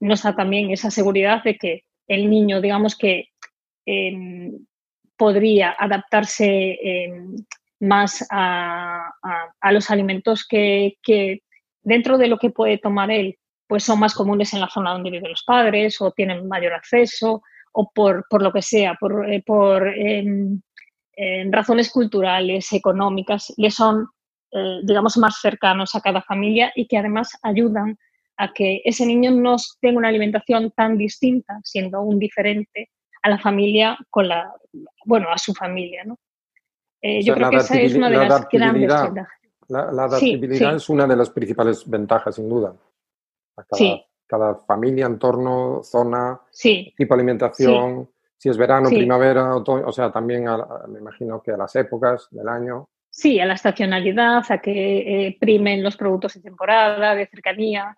nos 0.00 0.22
da 0.22 0.34
también 0.34 0.70
esa 0.70 0.90
seguridad 0.90 1.42
de 1.44 1.56
que 1.56 1.84
el 2.08 2.28
niño, 2.28 2.60
digamos 2.60 2.96
que 2.96 3.28
em, 3.86 4.58
podría 5.16 5.74
adaptarse 5.78 6.78
em, 6.82 7.36
más 7.80 8.26
a, 8.30 9.10
a, 9.60 9.72
los 9.72 9.90
alimentos 9.90 10.46
que, 10.46 10.94
que, 11.02 11.42
dentro 11.82 12.18
de 12.18 12.28
lo 12.28 12.38
que 12.38 12.50
puede 12.50 12.78
tomar 12.78 13.10
él, 13.10 13.36
pues 13.66 13.84
son 13.84 14.00
más 14.00 14.14
comunes 14.14 14.52
en 14.54 14.60
la 14.60 14.68
zona 14.68 14.92
donde 14.92 15.10
viven 15.10 15.30
los 15.30 15.44
padres 15.44 16.00
o 16.00 16.10
tienen 16.12 16.48
mayor 16.48 16.72
acceso 16.72 17.42
o 17.72 17.90
por, 17.92 18.26
por 18.28 18.42
lo 18.42 18.52
que 18.52 18.62
sea, 18.62 18.94
por, 18.94 19.28
eh, 19.30 19.42
por 19.44 19.86
em, 19.88 20.60
razones 21.50 21.90
culturales, 21.90 22.72
económicas, 22.72 23.52
le 23.56 23.70
son, 23.70 24.06
eh, 24.52 24.80
digamos, 24.84 25.16
más 25.16 25.40
cercanos 25.40 25.94
a 25.94 26.00
cada 26.00 26.22
familia 26.22 26.72
y 26.74 26.86
que 26.86 26.98
además 26.98 27.30
ayudan 27.42 27.98
a 28.36 28.52
que 28.52 28.80
ese 28.84 29.06
niño 29.06 29.30
no 29.30 29.56
tenga 29.80 29.98
una 29.98 30.08
alimentación 30.08 30.72
tan 30.72 30.96
distinta, 30.96 31.60
siendo 31.62 32.02
un 32.02 32.18
diferente 32.18 32.90
a 33.24 33.30
la 33.30 33.38
familia 33.38 33.96
con 34.10 34.28
la, 34.28 34.54
bueno, 35.06 35.28
a 35.30 35.38
su 35.38 35.54
familia, 35.54 36.04
¿no? 36.04 36.18
Eh, 37.00 37.22
yo 37.22 37.34
creo 37.34 37.50
que 37.50 37.56
esa 37.56 37.80
es 37.80 37.94
una 37.94 38.10
de 38.10 38.16
las 38.16 38.48
grandes 38.48 38.82
ventajas. 38.82 39.40
La, 39.68 39.80
adaptabilidad 39.80 40.76
es 40.76 40.88
una 40.90 41.06
de 41.06 41.16
las 41.16 41.30
principales 41.30 41.88
ventajas, 41.88 42.34
sin 42.34 42.50
duda. 42.50 42.74
cada, 43.56 44.00
cada 44.26 44.54
familia, 44.66 45.06
entorno, 45.06 45.80
zona, 45.82 46.38
tipo 46.52 47.14
de 47.14 47.20
alimentación, 47.20 48.10
si 48.36 48.50
es 48.50 48.58
verano, 48.58 48.90
primavera, 48.90 49.56
otoño, 49.56 49.86
o 49.86 49.92
sea, 49.92 50.12
también 50.12 50.44
me 50.88 50.98
imagino 50.98 51.42
que 51.42 51.52
a 51.52 51.56
las 51.56 51.74
épocas 51.76 52.28
del 52.30 52.46
año. 52.46 52.90
Sí, 53.08 53.40
a 53.40 53.46
la 53.46 53.54
estacionalidad, 53.54 54.44
a 54.50 54.58
que 54.58 55.28
eh, 55.28 55.36
primen 55.40 55.82
los 55.82 55.96
productos 55.96 56.34
de 56.34 56.42
temporada, 56.42 57.14
de 57.14 57.26
cercanía, 57.26 57.96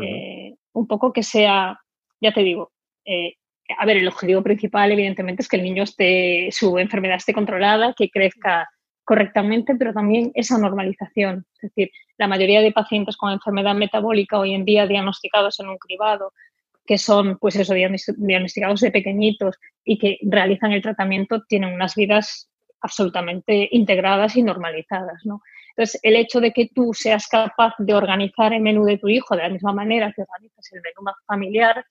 eh, 0.00 0.56
un 0.72 0.86
poco 0.86 1.12
que 1.12 1.22
sea, 1.22 1.78
ya 2.18 2.32
te 2.32 2.40
digo, 2.40 2.72
eh, 3.04 3.34
a 3.78 3.86
ver, 3.86 3.96
el 3.96 4.08
objetivo 4.08 4.42
principal 4.42 4.92
evidentemente 4.92 5.42
es 5.42 5.48
que 5.48 5.56
el 5.56 5.62
niño 5.62 5.82
esté, 5.84 6.48
su 6.52 6.78
enfermedad 6.78 7.16
esté 7.16 7.32
controlada, 7.32 7.94
que 7.96 8.10
crezca 8.10 8.68
correctamente, 9.04 9.74
pero 9.76 9.92
también 9.92 10.32
esa 10.34 10.58
normalización. 10.58 11.46
Es 11.56 11.70
decir, 11.70 11.90
la 12.18 12.26
mayoría 12.26 12.60
de 12.60 12.72
pacientes 12.72 13.16
con 13.16 13.32
enfermedad 13.32 13.74
metabólica 13.74 14.38
hoy 14.38 14.54
en 14.54 14.64
día 14.64 14.86
diagnosticados 14.86 15.60
en 15.60 15.68
un 15.68 15.78
cribado, 15.78 16.32
que 16.86 16.98
son, 16.98 17.38
pues 17.38 17.56
eso, 17.56 17.74
diagnosticados 17.74 18.80
de 18.80 18.90
pequeñitos 18.90 19.56
y 19.84 19.98
que 19.98 20.18
realizan 20.22 20.72
el 20.72 20.82
tratamiento, 20.82 21.42
tienen 21.48 21.72
unas 21.72 21.94
vidas 21.94 22.50
absolutamente 22.80 23.68
integradas 23.72 24.36
y 24.36 24.42
normalizadas, 24.42 25.24
¿no? 25.24 25.40
Entonces, 25.70 25.98
el 26.02 26.16
hecho 26.16 26.40
de 26.40 26.52
que 26.52 26.70
tú 26.72 26.92
seas 26.92 27.26
capaz 27.26 27.74
de 27.78 27.94
organizar 27.94 28.52
el 28.52 28.60
menú 28.60 28.84
de 28.84 28.98
tu 28.98 29.08
hijo 29.08 29.34
de 29.34 29.42
la 29.42 29.48
misma 29.48 29.72
manera 29.72 30.12
que 30.14 30.22
organizas 30.22 30.70
el 30.72 30.82
menú 30.82 31.10
familiar, 31.26 31.84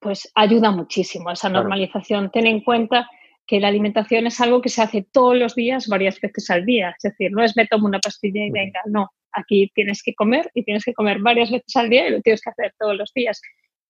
pues 0.00 0.30
ayuda 0.34 0.70
muchísimo 0.70 1.30
a 1.30 1.32
esa 1.32 1.48
normalización. 1.48 2.30
Ten 2.30 2.46
en 2.46 2.60
cuenta 2.60 3.08
que 3.46 3.60
la 3.60 3.68
alimentación 3.68 4.26
es 4.26 4.40
algo 4.40 4.60
que 4.60 4.68
se 4.68 4.82
hace 4.82 5.06
todos 5.10 5.36
los 5.36 5.54
días, 5.54 5.88
varias 5.88 6.20
veces 6.20 6.50
al 6.50 6.66
día. 6.66 6.94
Es 6.96 7.02
decir, 7.10 7.32
no 7.32 7.42
es 7.42 7.56
me 7.56 7.66
tomo 7.66 7.86
una 7.86 7.98
pastilla 7.98 8.44
y 8.44 8.50
venga, 8.50 8.80
no. 8.86 9.10
Aquí 9.32 9.70
tienes 9.74 10.02
que 10.02 10.14
comer 10.14 10.50
y 10.54 10.64
tienes 10.64 10.84
que 10.84 10.94
comer 10.94 11.18
varias 11.20 11.50
veces 11.50 11.74
al 11.76 11.88
día 11.88 12.08
y 12.08 12.10
lo 12.12 12.20
tienes 12.20 12.40
que 12.40 12.50
hacer 12.50 12.74
todos 12.78 12.96
los 12.96 13.12
días. 13.14 13.40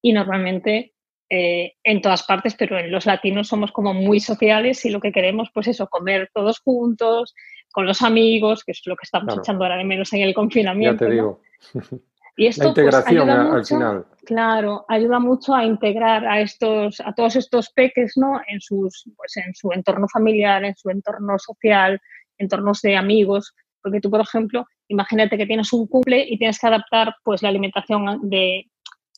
Y 0.00 0.12
normalmente 0.12 0.94
eh, 1.30 1.74
en 1.84 2.00
todas 2.00 2.22
partes, 2.22 2.54
pero 2.54 2.78
en 2.78 2.90
los 2.90 3.04
latinos 3.04 3.48
somos 3.48 3.72
como 3.72 3.92
muy 3.92 4.20
sociales 4.20 4.84
y 4.84 4.90
lo 4.90 5.00
que 5.00 5.12
queremos, 5.12 5.50
pues 5.52 5.68
eso, 5.68 5.88
comer 5.88 6.30
todos 6.32 6.60
juntos, 6.60 7.34
con 7.70 7.84
los 7.84 8.00
amigos, 8.02 8.64
que 8.64 8.72
es 8.72 8.80
lo 8.86 8.96
que 8.96 9.04
estamos 9.04 9.36
echando 9.36 9.64
ahora 9.64 9.76
de 9.76 9.84
menos 9.84 10.12
en 10.12 10.22
el 10.22 10.34
confinamiento. 10.34 11.04
Ya 11.04 11.08
te 11.08 11.14
digo. 11.14 11.40
Y 12.38 12.46
esto, 12.46 12.68
la 12.68 12.72
pues, 12.72 12.94
al 12.94 13.66
final. 13.66 14.06
Claro, 14.24 14.84
ayuda 14.86 15.18
mucho 15.18 15.56
a 15.56 15.64
integrar 15.64 16.24
a 16.24 16.40
estos, 16.40 17.00
a 17.00 17.12
todos 17.12 17.34
estos 17.34 17.70
peques, 17.70 18.12
¿no? 18.16 18.40
En 18.46 18.60
sus, 18.60 19.10
pues 19.16 19.36
en 19.38 19.52
su 19.56 19.72
entorno 19.72 20.06
familiar, 20.06 20.62
en 20.62 20.76
su 20.76 20.88
entorno 20.88 21.36
social, 21.40 22.00
entornos 22.36 22.80
de 22.82 22.96
amigos. 22.96 23.56
Porque 23.82 24.00
tú, 24.00 24.08
por 24.08 24.20
ejemplo, 24.20 24.66
imagínate 24.86 25.36
que 25.36 25.46
tienes 25.46 25.72
un 25.72 25.88
cumple 25.88 26.24
y 26.28 26.38
tienes 26.38 26.60
que 26.60 26.68
adaptar 26.68 27.12
pues 27.24 27.42
la 27.42 27.48
alimentación 27.48 28.30
de, 28.30 28.70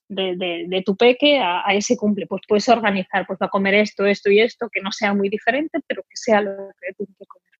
de, 0.09 0.83
tu 0.87 0.97
peque 0.97 1.41
a, 1.41 1.75
ese 1.75 1.99
cumple. 1.99 2.27
Pues 2.27 2.41
puedes 2.49 2.71
organizar, 2.71 3.27
pues 3.27 3.39
va 3.39 3.47
a 3.47 3.51
comer 3.51 3.75
esto, 3.75 4.07
esto 4.07 4.31
y 4.31 4.41
esto, 4.41 4.71
que 4.73 4.81
no 4.81 4.93
sea 4.93 5.13
muy 5.13 5.29
diferente, 5.29 5.79
pero 5.87 6.01
que 6.05 6.17
sea 6.17 6.41
lo 6.41 6.53
que 6.81 6.95
tiene 6.95 7.13
que 7.19 7.27
comer. 7.27 7.51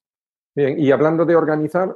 Bien, 0.55 0.81
y 0.83 0.91
hablando 0.91 1.27
de 1.27 1.37
organizar, 1.37 1.95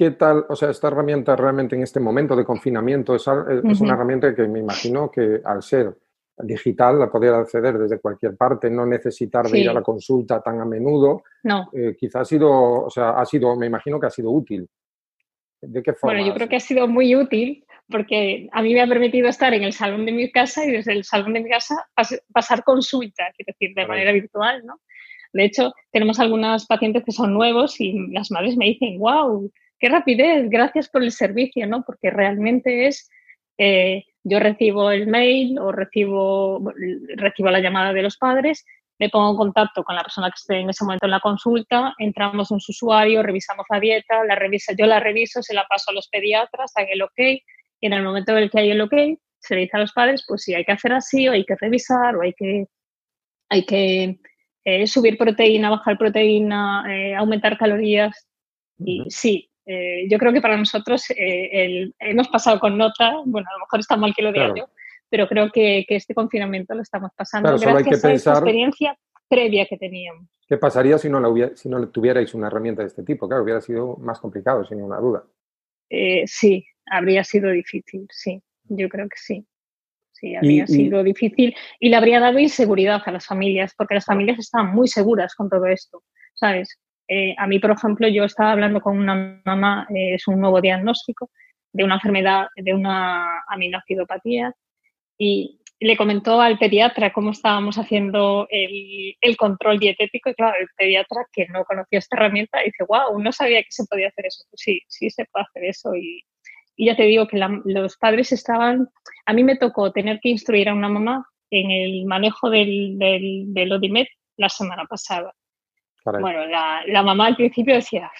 ¿Qué 0.00 0.12
tal? 0.12 0.46
O 0.48 0.56
sea, 0.56 0.70
esta 0.70 0.88
herramienta 0.88 1.36
realmente 1.36 1.76
en 1.76 1.82
este 1.82 2.00
momento 2.00 2.34
de 2.34 2.42
confinamiento 2.42 3.14
es, 3.14 3.26
una 3.26 3.92
herramienta 3.92 4.34
que 4.34 4.48
me 4.48 4.60
imagino 4.60 5.10
que 5.10 5.42
al 5.44 5.62
ser 5.62 5.94
digital 6.38 6.98
la 6.98 7.10
poder 7.10 7.34
acceder 7.34 7.76
desde 7.76 8.00
cualquier 8.00 8.34
parte, 8.34 8.70
no 8.70 8.86
necesitar 8.86 9.46
de 9.46 9.58
ir 9.58 9.68
a 9.68 9.74
la 9.74 9.82
consulta 9.82 10.40
tan 10.40 10.58
a 10.58 10.64
menudo. 10.64 11.22
No. 11.42 11.68
Eh, 11.74 11.96
quizá 12.00 12.20
ha 12.20 12.24
sido, 12.24 12.50
o 12.50 12.88
sea, 12.88 13.10
ha 13.10 13.26
sido, 13.26 13.54
me 13.56 13.66
imagino 13.66 14.00
que 14.00 14.06
ha 14.06 14.10
sido 14.10 14.30
útil. 14.30 14.66
¿De 15.60 15.82
qué 15.82 15.92
forma? 15.92 16.14
Bueno, 16.14 16.26
yo 16.26 16.34
creo 16.34 16.48
que 16.48 16.56
ha 16.56 16.60
sido 16.60 16.88
muy 16.88 17.14
útil 17.14 17.66
porque 17.86 18.48
a 18.52 18.62
mí 18.62 18.72
me 18.72 18.80
ha 18.80 18.86
permitido 18.86 19.28
estar 19.28 19.52
en 19.52 19.64
el 19.64 19.74
salón 19.74 20.06
de 20.06 20.12
mi 20.12 20.32
casa 20.32 20.64
y 20.64 20.70
desde 20.70 20.94
el 20.94 21.04
salón 21.04 21.34
de 21.34 21.42
mi 21.42 21.50
casa 21.50 21.76
pasar 22.32 22.64
consulta, 22.64 23.24
es 23.36 23.44
decir, 23.44 23.74
de 23.74 23.86
manera 23.86 24.12
virtual, 24.12 24.64
¿no? 24.64 24.80
De 25.34 25.44
hecho, 25.44 25.74
tenemos 25.92 26.18
algunas 26.18 26.64
pacientes 26.64 27.04
que 27.04 27.12
son 27.12 27.34
nuevos 27.34 27.78
y 27.82 28.08
las 28.12 28.30
madres 28.30 28.56
me 28.56 28.64
dicen, 28.64 28.98
wow, 28.98 29.50
qué 29.80 29.88
rapidez, 29.88 30.48
gracias 30.48 30.88
por 30.88 31.02
el 31.02 31.10
servicio, 31.10 31.66
¿no? 31.66 31.82
Porque 31.84 32.10
realmente 32.10 32.86
es, 32.86 33.08
eh, 33.58 34.04
yo 34.22 34.38
recibo 34.38 34.90
el 34.90 35.06
mail 35.06 35.58
o 35.58 35.72
recibo, 35.72 36.72
recibo 37.16 37.50
la 37.50 37.60
llamada 37.60 37.92
de 37.92 38.02
los 38.02 38.18
padres, 38.18 38.64
me 38.98 39.08
pongo 39.08 39.30
en 39.30 39.36
contacto 39.36 39.82
con 39.82 39.96
la 39.96 40.02
persona 40.02 40.28
que 40.28 40.36
esté 40.36 40.60
en 40.60 40.68
ese 40.68 40.84
momento 40.84 41.06
en 41.06 41.12
la 41.12 41.20
consulta, 41.20 41.94
entramos 41.98 42.52
en 42.52 42.60
su 42.60 42.72
usuario, 42.72 43.22
revisamos 43.22 43.64
la 43.70 43.80
dieta, 43.80 44.22
la 44.24 44.34
revisa, 44.34 44.74
yo 44.78 44.84
la 44.84 45.00
reviso, 45.00 45.42
se 45.42 45.54
la 45.54 45.64
paso 45.66 45.90
a 45.90 45.94
los 45.94 46.08
pediatras, 46.08 46.72
dan 46.76 46.86
el 46.90 47.02
ok, 47.02 47.18
y 47.18 47.86
en 47.86 47.94
el 47.94 48.02
momento 48.02 48.32
en 48.32 48.38
el 48.38 48.50
que 48.50 48.60
hay 48.60 48.70
el 48.70 48.80
ok, 48.82 48.92
se 49.38 49.54
le 49.54 49.62
dice 49.62 49.78
a 49.78 49.80
los 49.80 49.92
padres, 49.92 50.22
pues 50.28 50.42
si 50.42 50.54
hay 50.54 50.66
que 50.66 50.72
hacer 50.72 50.92
así, 50.92 51.26
o 51.26 51.32
hay 51.32 51.46
que 51.46 51.56
revisar, 51.58 52.14
o 52.16 52.20
hay 52.20 52.34
que, 52.34 52.66
hay 53.48 53.64
que 53.64 54.20
eh, 54.64 54.86
subir 54.86 55.16
proteína, 55.16 55.70
bajar 55.70 55.96
proteína, 55.96 56.84
eh, 56.88 57.14
aumentar 57.14 57.56
calorías. 57.56 58.28
Y 58.78 59.04
sí, 59.08 59.49
eh, 59.72 60.08
yo 60.08 60.18
creo 60.18 60.32
que 60.32 60.40
para 60.40 60.56
nosotros 60.56 61.04
eh, 61.10 61.92
hemos 62.00 62.26
pasado 62.26 62.58
con 62.58 62.76
nota, 62.76 63.12
bueno, 63.24 63.48
a 63.48 63.52
lo 63.52 63.60
mejor 63.60 63.78
está 63.78 63.96
mal 63.96 64.12
que 64.12 64.22
lo 64.22 64.32
diga 64.32 64.52
yo, 64.56 64.68
pero 65.08 65.28
creo 65.28 65.52
que, 65.52 65.86
este 65.88 66.12
confinamiento 66.12 66.74
lo 66.74 66.82
estamos 66.82 67.12
pasando 67.16 67.56
gracias 67.56 68.04
a 68.04 68.12
esa 68.12 68.32
experiencia 68.32 68.98
previa 69.28 69.66
que 69.66 69.76
teníamos. 69.76 70.26
¿Qué 70.48 70.56
pasaría 70.56 70.98
si 70.98 71.08
no, 71.08 71.20
la 71.20 71.28
hubiera, 71.28 71.56
si 71.56 71.68
no 71.68 71.88
tuvierais 71.88 72.34
una 72.34 72.48
herramienta 72.48 72.82
de 72.82 72.88
este 72.88 73.04
tipo? 73.04 73.28
Claro, 73.28 73.44
hubiera 73.44 73.60
sido 73.60 73.96
más 73.98 74.18
complicado, 74.18 74.64
sin 74.64 74.78
ninguna 74.78 74.98
duda. 74.98 75.22
Eh, 75.88 76.24
sí, 76.26 76.66
habría 76.90 77.22
sido 77.22 77.50
difícil, 77.50 78.08
sí, 78.10 78.42
yo 78.64 78.88
creo 78.88 79.08
que 79.08 79.18
sí. 79.18 79.46
Sí, 80.10 80.34
habría 80.34 80.66
sido 80.66 81.04
difícil 81.04 81.54
y 81.78 81.88
le 81.90 81.96
habría 81.96 82.18
dado 82.18 82.40
inseguridad 82.40 83.00
a 83.06 83.12
las 83.12 83.24
familias, 83.24 83.72
porque 83.76 83.94
las 83.94 84.04
familias 84.04 84.40
estaban 84.40 84.74
muy 84.74 84.88
seguras 84.88 85.34
con 85.36 85.48
todo 85.48 85.64
esto, 85.66 86.02
¿sabes? 86.34 86.76
Eh, 87.12 87.34
a 87.36 87.48
mí, 87.48 87.58
por 87.58 87.72
ejemplo, 87.72 88.06
yo 88.06 88.22
estaba 88.22 88.52
hablando 88.52 88.80
con 88.80 88.96
una 88.96 89.42
mamá, 89.44 89.84
eh, 89.90 90.14
es 90.14 90.28
un 90.28 90.40
nuevo 90.40 90.60
diagnóstico 90.60 91.28
de 91.72 91.82
una 91.82 91.96
enfermedad, 91.96 92.46
de 92.54 92.72
una 92.72 93.42
aminoacidopatía, 93.48 94.54
y 95.18 95.60
le 95.80 95.96
comentó 95.96 96.40
al 96.40 96.56
pediatra 96.56 97.12
cómo 97.12 97.32
estábamos 97.32 97.78
haciendo 97.78 98.46
el, 98.50 99.36
control 99.36 99.80
dietético 99.80 100.30
y 100.30 100.34
claro, 100.34 100.54
el 100.60 100.68
pediatra 100.76 101.26
que 101.32 101.48
no 101.48 101.64
conocía 101.64 101.98
esta 101.98 102.16
herramienta 102.16 102.60
dice, 102.60 102.84
wow, 102.86 103.18
no 103.18 103.32
sabía 103.32 103.62
que 103.62 103.72
se 103.72 103.86
podía 103.86 104.08
hacer 104.08 104.26
eso. 104.26 104.44
Pues 104.48 104.60
sí, 104.62 104.80
sí 104.86 105.10
se 105.10 105.24
puede 105.24 105.46
hacer 105.48 105.64
eso 105.64 105.96
y, 105.96 106.22
ya 106.76 106.96
te 106.96 107.02
digo 107.02 107.26
que 107.26 107.38
los 107.64 107.96
padres 107.98 108.32
estaban, 108.32 108.88
a 109.26 109.32
mí 109.32 109.44
me 109.44 109.56
tocó 109.56 109.92
tener 109.92 110.20
que 110.20 110.30
instruir 110.30 110.68
a 110.68 110.74
una 110.74 110.88
mamá 110.88 111.26
en 111.50 111.70
el 111.70 112.06
manejo 112.06 112.48
del, 112.48 112.96
del, 112.98 113.52
del 113.52 113.72
Odimet 113.72 114.08
la 114.36 114.48
semana 114.48 114.86
pasada. 114.86 115.34
Bueno, 116.04 116.46
la, 116.46 117.02
mamá 117.02 117.26
al 117.26 117.36
principio 117.36 117.74
decía, 117.74 118.10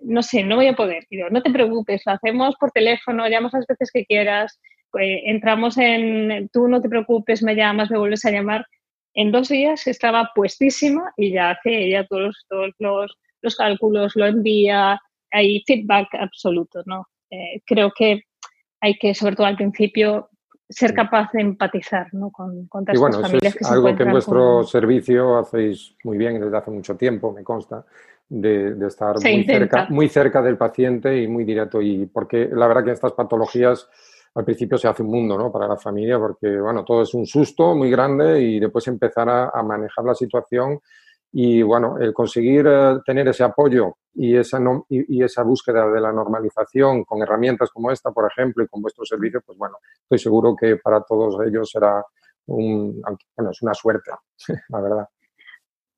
no, 0.00 0.22
sé, 0.22 0.44
no 0.44 0.56
voy 0.56 0.68
a 0.68 0.74
poder. 0.74 1.04
No 1.30 1.42
te 1.42 1.50
preocupes, 1.50 2.02
lo 2.06 2.12
hacemos 2.12 2.54
por 2.56 2.70
teléfono, 2.70 3.28
llamas 3.28 3.52
las 3.52 3.66
veces 3.66 3.90
que 3.92 4.04
quieras, 4.04 4.60
pues, 4.90 5.20
entramos 5.24 5.78
en, 5.78 6.48
tú 6.52 6.68
no 6.68 6.80
te 6.80 6.88
preocupes, 6.88 7.42
me 7.42 7.56
llamas, 7.56 7.90
me 7.90 7.98
vuelves 7.98 8.24
a 8.24 8.30
llamar. 8.30 8.66
En 9.14 9.32
dos 9.32 9.48
días 9.48 9.86
estaba 9.86 10.30
puestísima 10.34 11.12
y 11.16 11.32
ya 11.32 11.50
hace 11.50 11.84
ella 11.84 12.06
todos, 12.06 12.46
todos 12.48 12.70
los, 12.78 13.18
los 13.40 13.56
cálculos, 13.56 14.12
lo 14.16 14.26
envía, 14.26 15.00
hay 15.30 15.62
feedback 15.66 16.08
absoluto, 16.14 16.82
¿no? 16.86 17.06
Eh, 17.30 17.60
creo 17.66 17.90
que 17.96 18.22
hay 18.80 18.94
que, 18.94 19.14
sobre 19.14 19.36
todo 19.36 19.46
al 19.46 19.56
principio, 19.56 20.28
ser 20.72 20.94
capaz 20.94 21.30
de 21.32 21.40
empatizar 21.40 22.12
¿no? 22.12 22.30
con, 22.30 22.66
con 22.66 22.84
y 22.92 22.98
bueno, 22.98 23.20
familias 23.20 23.56
es 23.56 23.70
algo 23.70 23.94
que 23.94 24.02
en 24.02 24.10
vuestro 24.10 24.64
servicio 24.64 25.38
hacéis 25.38 25.94
muy 26.04 26.18
bien 26.18 26.40
desde 26.40 26.56
hace 26.56 26.70
mucho 26.70 26.96
tiempo, 26.96 27.32
me 27.32 27.44
consta, 27.44 27.84
de, 28.28 28.74
de 28.74 28.86
estar 28.86 29.16
muy 29.20 29.44
cerca, 29.44 29.86
muy 29.90 30.08
cerca 30.08 30.42
del 30.42 30.56
paciente 30.56 31.20
y 31.20 31.28
muy 31.28 31.44
directo. 31.44 31.80
Y 31.82 32.06
porque 32.06 32.48
la 32.52 32.66
verdad 32.66 32.84
que 32.84 32.92
estas 32.92 33.12
patologías 33.12 33.88
al 34.34 34.44
principio 34.44 34.78
se 34.78 34.88
hace 34.88 35.02
un 35.02 35.10
mundo 35.10 35.36
¿no? 35.36 35.52
para 35.52 35.68
la 35.68 35.76
familia, 35.76 36.18
porque 36.18 36.58
bueno, 36.58 36.84
todo 36.84 37.02
es 37.02 37.12
un 37.12 37.26
susto 37.26 37.74
muy 37.74 37.90
grande 37.90 38.40
y 38.40 38.58
después 38.58 38.86
empezar 38.88 39.28
a, 39.28 39.50
a 39.52 39.62
manejar 39.62 40.04
la 40.04 40.14
situación 40.14 40.80
y 41.32 41.62
bueno, 41.62 41.96
el 41.98 42.12
conseguir 42.12 42.66
eh, 42.68 42.98
tener 43.06 43.26
ese 43.28 43.42
apoyo 43.42 43.96
y 44.14 44.36
esa, 44.36 44.60
y, 44.90 45.22
esa 45.22 45.42
búsqueda 45.42 45.90
de 45.90 46.00
la 46.00 46.12
normalización 46.12 47.04
con 47.04 47.22
herramientas 47.22 47.70
como 47.70 47.90
esta, 47.90 48.10
por 48.10 48.30
ejemplo, 48.30 48.62
y 48.62 48.68
con 48.68 48.82
vuestro 48.82 49.04
servicio, 49.06 49.40
pues 49.44 49.56
bueno, 49.56 49.78
estoy 50.02 50.18
seguro 50.18 50.54
que 50.54 50.76
para 50.76 51.02
todos 51.02 51.36
ellos 51.46 51.70
será 51.70 52.04
un, 52.46 53.00
bueno, 53.34 53.50
es 53.50 53.62
una 53.62 53.72
suerte, 53.72 54.10
la 54.68 54.80
verdad. 54.80 55.08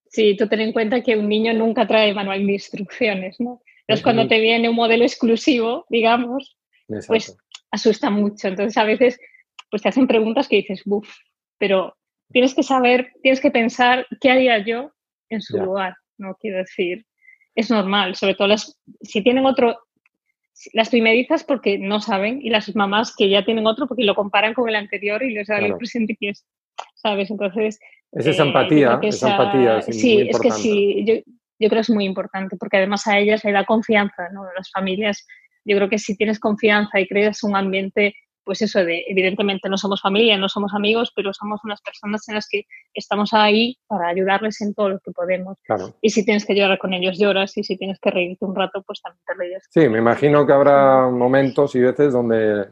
Sí, 0.07 0.37
tú 0.37 0.49
ten 0.49 0.61
en 0.61 0.73
cuenta 0.73 1.03
que 1.03 1.17
un 1.17 1.29
niño 1.29 1.53
nunca 1.53 1.89
trae 1.89 2.15
manual 2.15 2.47
de 2.47 2.53
instrucciones, 2.53 3.41
¿no? 3.41 3.61
Entonces, 3.81 4.05
cuando 4.05 4.29
te 4.29 4.41
viene 4.41 4.69
un 4.69 4.77
modelo 4.77 5.03
exclusivo, 5.03 5.85
digamos, 5.91 6.57
pues 7.09 7.37
asusta 7.71 8.09
mucho. 8.09 8.49
Entonces, 8.49 8.79
a 8.79 8.85
veces, 8.85 9.19
pues 9.71 9.83
te 9.83 9.89
hacen 9.89 10.07
preguntas 10.07 10.49
que 10.49 10.57
dices, 10.57 10.83
buf, 10.87 11.09
pero 11.59 11.95
tienes 12.33 12.55
que 12.55 12.63
saber, 12.63 13.13
tienes 13.23 13.41
que 13.41 13.51
pensar 13.51 14.07
qué 14.21 14.31
haría 14.31 14.65
yo 14.65 14.95
en 15.29 15.41
su 15.41 15.59
lugar, 15.59 15.95
¿no? 16.19 16.37
Quiero 16.41 16.59
decir, 16.59 17.05
es 17.55 17.71
normal, 17.71 18.15
sobre 18.15 18.35
todo 18.35 18.49
las, 18.49 18.81
si 19.03 19.23
tienen 19.23 19.47
otro, 19.47 19.79
las 20.73 20.91
primerizas 20.91 21.45
porque 21.45 21.79
no 21.79 22.01
saben 22.01 22.41
y 22.43 22.51
las 22.51 22.75
mamás 22.75 23.15
que 23.17 23.29
ya 23.29 23.45
tienen 23.45 23.67
otro 23.67 23.87
porque 23.87 24.05
lo 24.05 24.15
comparan 24.15 24.55
con 24.55 24.69
el 24.69 24.77
anterior 24.77 25.23
y 25.23 25.33
les 25.33 25.49
da 25.49 25.59
el 25.59 25.77
presente 25.77 26.17
que 26.19 26.31
es, 26.31 26.47
¿sabes? 26.95 27.31
Entonces... 27.31 27.79
Es 28.13 28.27
esa 28.27 28.45
eh, 28.45 28.47
empatía, 28.47 28.99
esa, 29.03 29.31
empatía. 29.33 29.83
sí, 29.83 30.29
es 30.29 30.39
que 30.39 30.51
sí, 30.51 31.05
yo, 31.07 31.15
yo, 31.59 31.69
creo 31.69 31.71
que 31.71 31.81
es 31.81 31.91
muy 31.91 32.05
importante 32.05 32.57
porque 32.57 32.77
además 32.77 33.07
a 33.07 33.19
ellas 33.19 33.45
le 33.45 33.53
da 33.53 33.65
confianza, 33.65 34.29
¿no? 34.33 34.45
Las 34.57 34.71
familias, 34.71 35.27
yo 35.65 35.77
creo 35.77 35.89
que 35.89 35.99
si 35.99 36.17
tienes 36.17 36.39
confianza 36.39 37.01
y 37.01 37.09
creas 37.09 37.43
un 37.43 37.57
ambiente 37.57 38.15
pues 38.45 38.63
eso 38.63 38.85
de, 38.85 39.05
evidentemente 39.09 39.69
no 39.69 39.79
somos 39.79 40.01
familia, 40.01 40.37
no 40.39 40.49
somos 40.49 40.75
amigos, 40.75 41.13
pero 41.15 41.33
somos 41.33 41.61
unas 41.65 41.81
personas 41.81 42.29
en 42.29 42.35
las 42.37 42.49
que 42.49 42.67
estamos 42.93 43.33
ahí 43.33 43.79
para 43.87 44.09
ayudarles 44.09 44.61
en 44.61 44.75
todo 44.75 44.91
lo 44.91 45.01
que 45.01 45.11
podemos. 45.11 45.59
Y 46.01 46.11
si 46.11 46.25
tienes 46.25 46.45
que 46.45 46.55
llorar 46.55 46.79
con 46.79 46.93
ellos, 46.93 47.19
lloras, 47.19 47.57
y 47.57 47.65
si 47.65 47.77
tienes 47.77 47.99
que 48.01 48.11
reírte 48.11 48.45
un 48.45 48.55
rato, 48.55 48.83
pues 48.87 49.01
también 49.03 49.23
te 49.27 49.35
ríes. 49.35 49.65
Sí, 49.71 49.89
me 49.89 49.99
imagino 49.99 50.47
que 50.47 50.53
habrá 50.53 51.09
momentos 51.09 51.75
y 51.75 51.81
veces 51.81 52.13
donde 52.13 52.67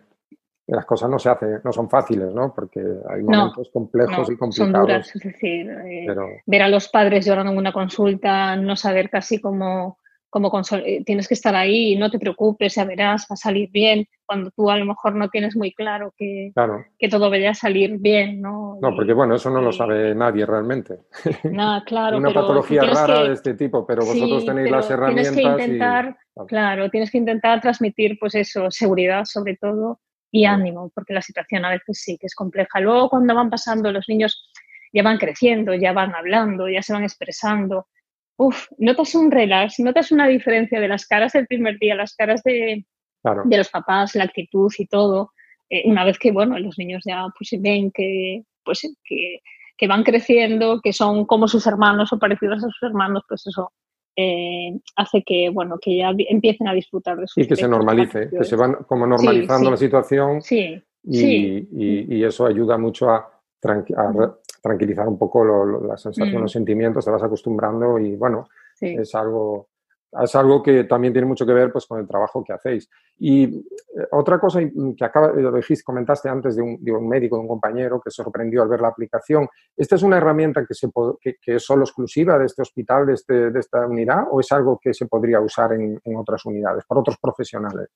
las 0.66 0.86
cosas 0.86 1.10
no 1.10 1.18
se 1.18 1.28
hacen, 1.28 1.60
no 1.64 1.72
son 1.72 1.90
fáciles, 1.90 2.32
¿no? 2.32 2.52
Porque 2.54 2.80
hay 2.80 3.22
momentos 3.22 3.68
complejos 3.72 4.30
y 4.30 4.36
complicados. 4.36 4.72
Son 4.72 4.72
duras, 4.72 5.16
es 5.16 5.22
decir, 5.22 5.70
eh, 5.70 6.06
ver 6.46 6.62
a 6.62 6.68
los 6.68 6.88
padres 6.88 7.26
llorando 7.26 7.52
en 7.52 7.58
una 7.58 7.72
consulta, 7.72 8.56
no 8.56 8.76
saber 8.76 9.10
casi 9.10 9.40
cómo 9.40 9.98
como 10.32 10.50
eh, 10.78 11.04
tienes 11.04 11.28
que 11.28 11.34
estar 11.34 11.54
ahí, 11.54 11.94
no 11.94 12.10
te 12.10 12.18
preocupes, 12.18 12.76
ya 12.76 12.86
verás, 12.86 13.26
va 13.30 13.34
a 13.34 13.36
salir 13.36 13.70
bien, 13.70 14.06
cuando 14.24 14.50
tú 14.50 14.70
a 14.70 14.78
lo 14.78 14.86
mejor 14.86 15.14
no 15.14 15.28
tienes 15.28 15.54
muy 15.54 15.74
claro 15.74 16.14
que, 16.16 16.52
que 16.98 17.08
todo 17.10 17.28
vaya 17.28 17.50
a 17.50 17.54
salir 17.54 17.98
bien, 17.98 18.40
¿no? 18.40 18.78
No, 18.80 18.96
porque 18.96 19.12
bueno, 19.12 19.34
eso 19.34 19.50
no 19.50 19.60
lo 19.60 19.72
sabe 19.72 20.14
nadie 20.14 20.46
realmente. 20.46 21.00
Nada, 21.44 21.84
claro. 21.86 22.16
Una 22.16 22.32
patología 22.32 22.80
rara 22.80 23.24
de 23.24 23.34
este 23.34 23.52
tipo, 23.52 23.86
pero 23.86 24.06
vosotros 24.06 24.46
tenéis 24.46 24.70
las 24.70 24.90
herramientas. 24.90 25.34
Tienes 25.34 25.54
que 25.54 25.62
intentar, 25.64 26.16
claro, 26.48 26.88
tienes 26.88 27.10
que 27.10 27.18
intentar 27.18 27.60
transmitir, 27.60 28.16
pues 28.18 28.34
eso, 28.34 28.70
seguridad 28.70 29.26
sobre 29.26 29.58
todo 29.58 30.00
y 30.30 30.46
ánimo, 30.46 30.90
porque 30.94 31.12
la 31.12 31.20
situación 31.20 31.66
a 31.66 31.70
veces 31.72 32.00
sí 32.00 32.16
que 32.16 32.26
es 32.26 32.34
compleja. 32.34 32.80
Luego 32.80 33.10
cuando 33.10 33.34
van 33.34 33.50
pasando 33.50 33.92
los 33.92 34.08
niños 34.08 34.50
ya 34.94 35.02
van 35.02 35.18
creciendo, 35.18 35.74
ya 35.74 35.92
van 35.92 36.14
hablando, 36.14 36.70
ya 36.70 36.80
se 36.80 36.94
van 36.94 37.02
expresando, 37.02 37.88
uf, 38.42 38.66
notas 38.78 39.14
un 39.14 39.30
relax, 39.30 39.78
notas 39.78 40.10
una 40.12 40.26
diferencia 40.26 40.80
de 40.80 40.88
las 40.88 41.06
caras 41.06 41.32
del 41.32 41.46
primer 41.46 41.78
día, 41.78 41.94
las 41.94 42.14
caras 42.14 42.42
de, 42.42 42.84
de 43.44 43.56
los 43.56 43.68
papás, 43.70 44.14
la 44.14 44.24
actitud 44.24 44.72
y 44.78 44.86
todo. 44.86 45.32
Eh, 45.70 45.82
una 45.86 46.04
vez 46.04 46.18
que, 46.18 46.32
bueno, 46.32 46.58
los 46.58 46.76
niños 46.78 47.02
ya 47.06 47.24
pues 47.38 47.50
ven 47.60 47.90
que, 47.92 48.42
pues, 48.64 48.80
que, 49.04 49.40
que, 49.76 49.86
van 49.86 50.02
creciendo, 50.02 50.80
que 50.82 50.92
son 50.92 51.24
como 51.24 51.48
sus 51.48 51.66
hermanos 51.66 52.12
o 52.12 52.18
parecidos 52.18 52.58
a 52.58 52.68
sus 52.68 52.82
hermanos, 52.82 53.22
pues 53.28 53.46
eso 53.46 53.72
eh, 54.16 54.78
hace 54.96 55.22
que, 55.24 55.48
bueno, 55.50 55.78
que 55.80 55.96
ya 55.96 56.12
empiecen 56.28 56.68
a 56.68 56.74
disfrutar 56.74 57.18
de 57.18 57.26
su 57.26 57.40
Y 57.40 57.46
que 57.46 57.56
se 57.56 57.68
normalice, 57.68 58.28
que 58.28 58.44
se 58.44 58.56
van 58.56 58.74
como 58.86 59.06
normalizando 59.06 59.70
la 59.70 59.76
situación. 59.76 60.42
Sí, 60.42 60.82
y, 61.04 62.16
y, 62.16 62.24
eso 62.24 62.46
ayuda 62.46 62.78
mucho 62.78 63.10
a, 63.10 63.16
a, 63.16 64.34
tranquilizar 64.62 65.08
un 65.08 65.18
poco 65.18 65.44
las 65.44 66.00
sensaciones, 66.00 66.40
los 66.40 66.52
mm. 66.52 66.58
sentimientos, 66.58 67.04
te 67.04 67.10
vas 67.10 67.22
acostumbrando 67.22 67.98
y 67.98 68.16
bueno, 68.16 68.48
es 68.80 69.14
algo 69.14 69.68
es 70.20 70.34
algo 70.34 70.62
que 70.62 70.84
también 70.84 71.12
tiene 71.12 71.26
mucho 71.26 71.46
que 71.46 71.54
ver 71.54 71.72
pues, 71.72 71.86
con 71.86 71.98
el 71.98 72.06
trabajo 72.06 72.44
que 72.44 72.52
hacéis. 72.52 72.88
Y 73.18 73.44
eh, 73.44 73.60
otra 74.10 74.38
cosa 74.38 74.60
que 74.60 75.04
acaba, 75.04 75.32
lo 75.32 75.52
dijiste, 75.52 75.84
comentaste 75.84 76.28
antes 76.28 76.56
de 76.56 76.62
un, 76.62 76.84
de 76.84 76.92
un, 76.92 77.08
médico, 77.08 77.36
de 77.36 77.42
un 77.42 77.48
compañero 77.48 78.00
que 78.00 78.10
se 78.10 78.22
sorprendió 78.22 78.62
al 78.62 78.68
ver 78.68 78.80
la 78.80 78.88
aplicación. 78.88 79.48
¿Esta 79.74 79.96
es 79.96 80.02
una 80.02 80.18
herramienta 80.18 80.66
que, 80.66 80.74
se, 80.74 80.88
que, 81.20 81.36
que 81.40 81.54
es 81.54 81.64
solo 81.64 81.84
exclusiva 81.84 82.38
de 82.38 82.46
este 82.46 82.60
hospital, 82.60 83.06
de, 83.06 83.14
este, 83.14 83.50
de, 83.50 83.58
esta 83.58 83.86
unidad, 83.86 84.24
o 84.30 84.40
es 84.40 84.52
algo 84.52 84.78
que 84.82 84.92
se 84.92 85.06
podría 85.06 85.40
usar 85.40 85.72
en, 85.72 85.98
en 86.04 86.16
otras 86.16 86.44
unidades, 86.44 86.84
por 86.84 86.98
otros 86.98 87.16
profesionales? 87.18 87.88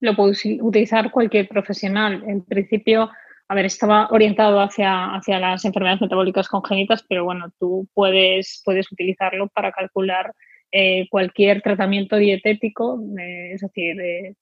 Lo 0.00 0.16
puede 0.16 0.34
utilizar 0.62 1.12
cualquier 1.12 1.48
profesional. 1.48 2.24
En 2.26 2.42
principio, 2.42 3.08
a 3.50 3.54
ver, 3.56 3.64
estaba 3.64 4.06
orientado 4.12 4.60
hacia, 4.60 5.12
hacia 5.12 5.40
las 5.40 5.64
enfermedades 5.64 6.00
metabólicas 6.00 6.46
congénitas, 6.46 7.04
pero 7.08 7.24
bueno, 7.24 7.52
tú 7.58 7.88
puedes, 7.94 8.62
puedes 8.64 8.90
utilizarlo 8.92 9.48
para 9.48 9.72
calcular 9.72 10.32
eh, 10.70 11.08
cualquier 11.10 11.60
tratamiento 11.60 12.14
dietético, 12.14 13.02
eh, 13.18 13.54
es 13.54 13.60
decir, 13.62 14.00
eh, 14.00 14.36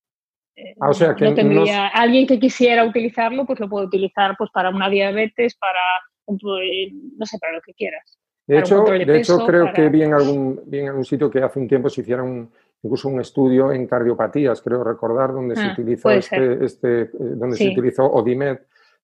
ah, 0.79 0.90
o 0.90 0.92
sea, 0.92 1.14
que 1.14 1.25
no 1.25 1.33
tendría, 1.33 1.87
alguien 1.87 2.27
que 2.27 2.38
quisiera 2.38 2.85
utilizarlo, 2.85 3.47
pues 3.47 3.59
lo 3.61 3.71
puede 3.71 3.87
utilizar 3.87 4.35
pues 4.37 4.51
para 4.51 4.68
una 4.68 4.90
diabetes, 4.90 5.57
para 5.57 5.81
no 6.27 7.25
sé, 7.25 7.38
para 7.38 7.55
lo 7.55 7.62
que 7.62 7.73
quieras. 7.73 8.18
De 8.47 8.59
hecho, 8.59 8.85
de, 8.85 9.18
hecho 9.18 9.38
creo 9.47 9.73
que 9.73 9.88
vi 9.88 10.03
en, 10.03 10.12
algún, 10.12 10.61
vi 10.66 10.81
en 10.81 10.88
algún 10.88 11.07
sitio 11.07 11.31
que 11.31 11.40
hace 11.40 11.59
un 11.59 11.66
tiempo 11.66 11.88
se 11.88 12.03
hicieron 12.03 12.51
incluso 12.83 13.09
un 13.09 13.23
estudio 13.23 13.73
en 13.73 13.87
cardiopatías, 13.87 14.61
creo 14.61 14.85
recordar, 14.85 15.33
donde 15.33 15.57
se 15.57 15.62
ah, 15.62 15.73
utilizó 15.73 16.11
este, 16.11 16.62
este, 16.62 17.11
donde 17.14 17.57
se 17.57 17.71
utilizó 17.71 18.05
Odimed 18.05 18.59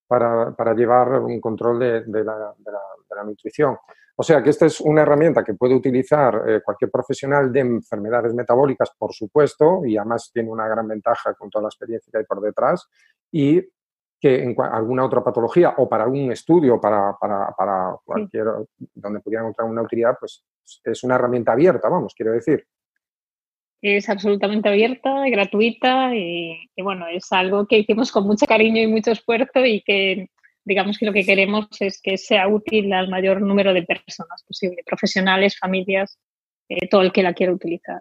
para, 0.07 0.55
para 0.55 0.75
llevar 0.75 1.21
un 1.21 1.41
control 1.41 1.79
de, 1.79 2.01
de, 2.03 2.25
la, 2.25 2.55
de, 2.59 2.73
la, 3.17 3.25
nutrición. 3.25 3.77
O 4.17 4.23
sea 4.23 4.43
que 4.43 4.51
esta 4.51 4.67
es 4.67 4.81
una 4.81 5.03
herramienta 5.03 5.43
que 5.43 5.55
puede 5.55 5.75
utilizar 5.75 6.43
eh, 6.47 6.61
cualquier 6.65 6.91
profesional 6.91 7.53
de 7.53 7.61
enfermedades 7.61 8.35
metabólicas, 8.35 8.91
por 8.97 9.13
supuesto, 9.13 9.85
y 9.85 9.97
además 9.97 10.31
tiene 10.33 10.51
una 10.51 10.69
gran 10.69 10.87
ventaja 10.87 11.35
con 11.35 11.51
toda 11.51 11.63
la 11.63 11.69
experiencia 11.69 12.11
que 12.11 12.19
hay 12.19 12.25
por 12.25 12.41
detrás, 12.41 12.89
y 13.33 13.61
que 14.21 14.43
en 14.43 14.55
alguna 14.61 15.05
otra 15.05 15.23
patología 15.23 15.75
o 15.77 15.89
para 15.89 16.05
algún 16.05 16.33
estudio, 16.33 16.81
para, 16.81 17.17
para, 17.21 17.53
para 17.57 17.97
cualquier, 18.05 18.47
donde 18.95 19.21
pudiera 19.21 19.43
encontrar 19.43 19.69
una 19.69 19.83
utilidad, 19.83 20.17
pues 20.19 20.45
es 20.83 21.05
una 21.05 21.17
herramienta 21.17 21.53
abierta, 21.53 21.89
vamos, 21.89 22.15
quiero 22.17 22.33
decir 22.33 22.67
es 23.85 24.09
absolutamente 24.09 24.71
abierta, 24.71 25.29
gratuita 25.29 26.15
y, 26.15 26.71
bueno, 26.83 27.07
es 27.07 27.31
algo 27.33 27.67
que 27.67 27.79
hicimos 27.79 28.11
con 28.11 28.27
mucho 28.27 28.47
cariño 28.47 28.81
y 28.81 28.87
mucho 28.87 29.11
esfuerzo 29.11 29.65
y 29.65 29.83
que 29.83 30.31
digamos 30.65 30.97
que 30.97 31.05
lo 31.05 31.13
que 31.13 31.27
queremos 31.27 31.69
es 31.81 32.01
que 32.01 32.17
sea 32.17 32.49
útil 32.49 32.91
al 32.95 33.11
mayor 33.11 33.43
número 33.43 33.75
de 33.75 33.83
personas 33.83 34.43
posible, 34.45 34.83
profesionales, 34.87 35.59
familias. 35.59 36.19
eh, 36.67 36.89
todo 36.89 37.03
el 37.03 37.13
que 37.13 37.23
la 37.23 37.35
quiera 37.35 37.53
utilizar. 37.53 38.01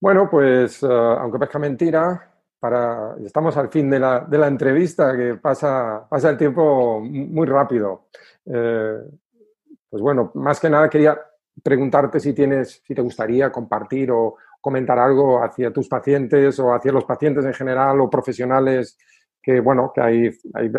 Bueno, 0.00 0.30
pues 0.30 0.82
aunque 0.82 1.38
parezca 1.38 1.58
mentira, 1.58 2.32
para, 2.58 3.14
estamos 3.22 3.54
al 3.58 3.68
fin 3.68 3.90
de 3.90 4.00
la, 4.00 4.20
de 4.20 4.38
la 4.38 4.46
entrevista, 4.46 5.14
que 5.14 5.34
pasa, 5.34 6.06
pasa, 6.08 6.30
el 6.30 6.38
tiempo 6.38 7.00
muy 7.00 7.46
rápido. 7.46 8.08
pues 8.44 10.00
bueno, 10.00 10.32
más 10.34 10.58
que 10.58 10.70
nada 10.70 10.88
quería 10.88 11.18
preguntarte 11.62 12.20
si 12.20 12.32
tienes, 12.32 12.82
si 12.86 12.94
te 12.94 13.02
gustaría 13.02 13.50
compartir 13.50 14.10
o 14.10 14.36
comentar 14.60 14.98
algo 14.98 15.42
hacia 15.42 15.72
tus 15.72 15.88
pacientes 15.88 16.58
o 16.60 16.72
hacia 16.72 16.92
los 16.92 17.04
pacientes 17.04 17.44
en 17.44 17.52
general 17.52 18.00
o 18.00 18.08
profesionales 18.08 18.96
que, 19.42 19.60
bueno, 19.60 19.90
que 19.92 20.00
hay, 20.00 20.30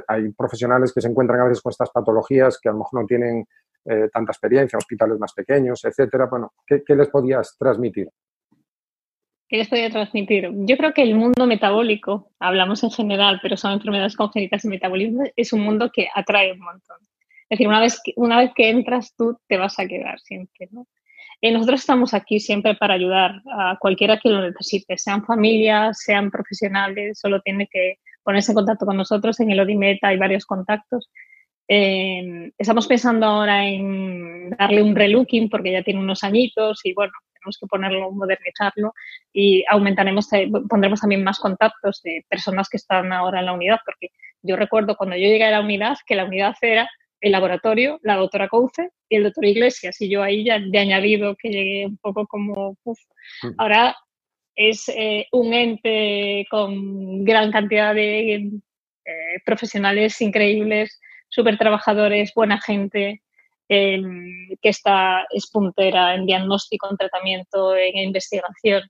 hay, 0.07 0.29
profesionales 0.29 0.93
que 0.93 1.01
se 1.01 1.09
encuentran 1.09 1.41
a 1.41 1.45
veces 1.45 1.61
con 1.61 1.71
estas 1.71 1.89
patologías 1.89 2.57
que 2.61 2.69
a 2.69 2.71
lo 2.71 2.79
mejor 2.79 3.01
no 3.01 3.05
tienen 3.05 3.45
eh, 3.85 4.09
tanta 4.11 4.31
experiencia, 4.31 4.77
hospitales 4.77 5.19
más 5.19 5.33
pequeños, 5.33 5.83
etcétera. 5.83 6.27
Bueno, 6.27 6.53
¿qué, 6.65 6.81
les 6.95 7.09
podías 7.09 7.57
transmitir? 7.59 8.09
¿Qué 9.49 9.57
les 9.57 9.67
podía 9.67 9.89
transmitir? 9.89 10.49
Yo 10.53 10.77
creo 10.77 10.93
que 10.93 11.03
el 11.03 11.15
mundo 11.15 11.45
metabólico, 11.45 12.31
hablamos 12.39 12.81
en 12.83 12.91
general, 12.91 13.39
pero 13.41 13.57
son 13.57 13.73
enfermedades 13.73 14.15
congénitas 14.15 14.63
y 14.63 14.69
metabolismo, 14.69 15.23
es 15.35 15.51
un 15.51 15.59
mundo 15.59 15.91
que 15.93 16.07
atrae 16.15 16.53
un 16.53 16.59
montón. 16.59 16.97
Es 17.53 17.59
decir, 17.59 17.67
una 17.67 17.81
vez 17.81 18.01
que, 18.03 18.13
una 18.15 18.39
vez 18.39 18.51
que 18.55 18.67
entras 18.67 19.13
tú, 19.15 19.37
te 19.47 19.57
vas 19.57 19.77
a 19.77 19.85
quedar 19.85 20.19
siempre, 20.19 20.69
¿no? 20.71 20.87
Eh, 21.39 21.51
nosotros 21.51 21.81
estamos 21.81 22.15
aquí 22.15 22.39
siempre 22.39 22.73
para 22.73 22.95
ayudar 22.95 23.43
a 23.45 23.77
cualquiera 23.79 24.17
que 24.17 24.29
lo 24.29 24.41
necesite, 24.41 24.97
sean 24.97 25.23
familias, 25.23 25.99
sean 25.99 26.31
profesionales, 26.31 27.19
solo 27.19 27.41
tiene 27.41 27.67
que 27.71 27.99
ponerse 28.23 28.53
en 28.53 28.55
contacto 28.55 28.87
con 28.87 28.97
nosotros. 28.97 29.39
En 29.39 29.51
el 29.51 29.59
Odimeta 29.59 30.07
hay 30.07 30.17
varios 30.17 30.47
contactos. 30.47 31.11
Eh, 31.67 32.51
estamos 32.57 32.87
pensando 32.87 33.27
ahora 33.27 33.67
en 33.67 34.49
darle 34.57 34.81
un 34.81 34.95
relooking 34.95 35.47
porque 35.47 35.73
ya 35.73 35.83
tiene 35.83 35.99
unos 35.99 36.23
añitos 36.23 36.83
y 36.83 36.95
bueno, 36.95 37.13
tenemos 37.35 37.59
que 37.59 37.67
ponerlo, 37.67 38.11
modernizarlo 38.11 38.95
y 39.31 39.63
aumentaremos, 39.69 40.33
eh, 40.33 40.49
pondremos 40.67 41.01
también 41.01 41.23
más 41.23 41.37
contactos 41.37 42.01
de 42.01 42.25
personas 42.27 42.67
que 42.67 42.77
están 42.77 43.13
ahora 43.13 43.41
en 43.41 43.45
la 43.45 43.53
unidad 43.53 43.77
porque 43.85 44.09
yo 44.41 44.55
recuerdo 44.55 44.97
cuando 44.97 45.15
yo 45.17 45.27
llegué 45.27 45.43
a 45.43 45.51
la 45.51 45.61
unidad 45.61 45.97
que 46.07 46.15
la 46.15 46.25
unidad 46.25 46.55
era 46.61 46.89
el 47.23 47.31
laboratorio, 47.31 47.99
la 48.03 48.17
doctora 48.17 48.49
Couce 48.49 48.89
y 49.07 49.15
el 49.15 49.23
doctor 49.23 49.45
Iglesias. 49.45 49.99
Y 50.01 50.09
yo 50.09 50.21
ahí 50.21 50.43
ya 50.43 50.59
de 50.59 50.77
añadido 50.77 51.35
que 51.37 51.49
llegué 51.49 51.85
un 51.85 51.97
poco 51.97 52.27
como, 52.27 52.77
mm. 52.83 53.47
ahora 53.57 53.95
es 54.55 54.89
eh, 54.89 55.27
un 55.31 55.53
ente 55.53 56.45
con 56.51 57.23
gran 57.23 57.49
cantidad 57.51 57.95
de 57.95 58.35
eh, 58.35 59.39
profesionales 59.45 60.19
increíbles, 60.21 60.99
súper 61.29 61.57
trabajadores, 61.57 62.33
buena 62.35 62.59
gente, 62.59 63.23
em, 63.69 64.49
que 64.61 64.69
está, 64.69 65.25
es 65.31 65.49
puntera 65.49 66.15
en 66.15 66.25
diagnóstico, 66.25 66.89
en 66.91 66.97
tratamiento, 66.97 67.73
en 67.75 67.97
investigación. 67.99 68.83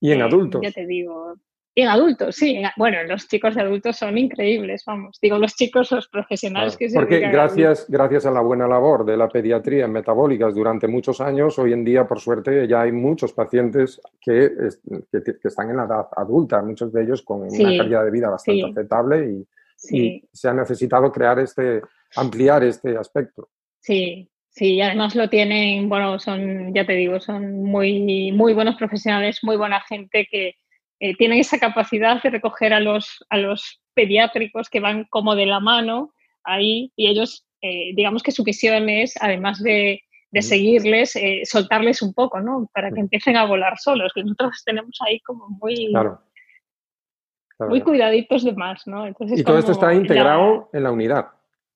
Y 0.00 0.10
en 0.10 0.22
adultos. 0.22 0.60
Ya 0.60 0.72
te 0.72 0.86
digo, 0.86 1.36
y 1.76 1.82
en 1.82 1.88
adultos, 1.88 2.36
sí. 2.36 2.62
Bueno, 2.76 3.02
los 3.02 3.26
chicos 3.26 3.56
de 3.56 3.62
adultos 3.62 3.96
son 3.96 4.16
increíbles, 4.16 4.84
vamos. 4.86 5.18
Digo, 5.20 5.38
los 5.38 5.56
chicos, 5.56 5.90
los 5.90 6.06
profesionales 6.06 6.76
que 6.76 6.88
se 6.88 6.96
Porque 6.96 7.18
gracias, 7.18 7.86
gracias 7.88 8.26
a 8.26 8.30
la 8.30 8.40
buena 8.40 8.68
labor 8.68 9.04
de 9.04 9.16
la 9.16 9.28
pediatría 9.28 9.86
en 9.86 9.92
metabólicas 9.92 10.54
durante 10.54 10.86
muchos 10.86 11.20
años, 11.20 11.58
hoy 11.58 11.72
en 11.72 11.84
día, 11.84 12.06
por 12.06 12.20
suerte, 12.20 12.68
ya 12.68 12.82
hay 12.82 12.92
muchos 12.92 13.32
pacientes 13.32 14.00
que, 14.20 14.52
que, 15.10 15.48
están 15.48 15.70
en 15.70 15.78
la 15.78 15.84
edad 15.86 16.06
adulta, 16.16 16.62
muchos 16.62 16.92
de 16.92 17.02
ellos 17.02 17.22
con 17.22 17.42
una 17.42 17.76
calidad 17.76 18.04
de 18.04 18.10
vida 18.12 18.30
bastante 18.30 18.64
aceptable 18.70 19.30
y, 19.30 19.96
y 19.96 20.28
se 20.32 20.48
ha 20.48 20.54
necesitado 20.54 21.10
crear 21.10 21.40
este, 21.40 21.82
ampliar 22.14 22.62
este 22.62 22.96
aspecto. 22.96 23.48
Sí, 23.80 24.30
Sí, 24.56 24.80
además 24.80 25.16
lo 25.16 25.28
tienen, 25.28 25.88
bueno, 25.88 26.20
son, 26.20 26.72
ya 26.72 26.86
te 26.86 26.92
digo, 26.92 27.18
son 27.18 27.64
muy, 27.64 28.30
muy 28.30 28.54
buenos 28.54 28.76
profesionales, 28.76 29.40
muy 29.42 29.56
buena 29.56 29.80
gente 29.80 30.28
que, 30.30 30.54
eh, 31.04 31.14
tienen 31.18 31.38
esa 31.38 31.58
capacidad 31.58 32.22
de 32.22 32.30
recoger 32.30 32.72
a 32.72 32.80
los, 32.80 33.22
a 33.28 33.36
los 33.36 33.82
pediátricos 33.92 34.70
que 34.70 34.80
van 34.80 35.04
como 35.10 35.34
de 35.34 35.44
la 35.44 35.60
mano 35.60 36.14
ahí 36.44 36.92
y 36.96 37.08
ellos, 37.08 37.46
eh, 37.60 37.92
digamos 37.94 38.22
que 38.22 38.32
su 38.32 38.42
visión 38.42 38.88
es, 38.88 39.14
además 39.20 39.62
de, 39.62 40.00
de 40.30 40.40
seguirles, 40.40 41.14
eh, 41.16 41.42
soltarles 41.44 42.00
un 42.00 42.14
poco, 42.14 42.40
¿no? 42.40 42.70
Para 42.72 42.90
que 42.90 43.00
empiecen 43.00 43.36
a 43.36 43.44
volar 43.44 43.78
solos, 43.78 44.12
que 44.14 44.22
nosotros 44.22 44.62
tenemos 44.64 44.96
ahí 45.06 45.20
como 45.20 45.46
muy... 45.50 45.92
muy 47.58 47.82
cuidaditos 47.82 48.42
de 48.42 48.54
más, 48.54 48.86
¿no? 48.86 49.06
y 49.06 49.42
todo 49.44 49.58
esto 49.58 49.72
está 49.72 49.92
integrado 49.92 50.70
en 50.72 50.84
la 50.84 50.90
unidad. 50.90 51.26